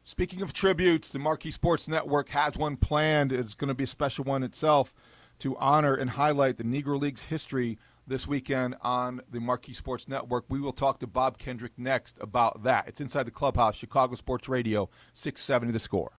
[0.05, 3.33] Speaking of tributes, the Marquee Sports Network has one planned.
[3.33, 4.95] It's going to be a special one itself
[5.41, 7.77] to honor and highlight the Negro League's history
[8.07, 10.45] this weekend on the Marquee Sports Network.
[10.49, 12.87] We will talk to Bob Kendrick next about that.
[12.89, 16.19] It's Inside the Clubhouse, Chicago Sports Radio, 670 The Score.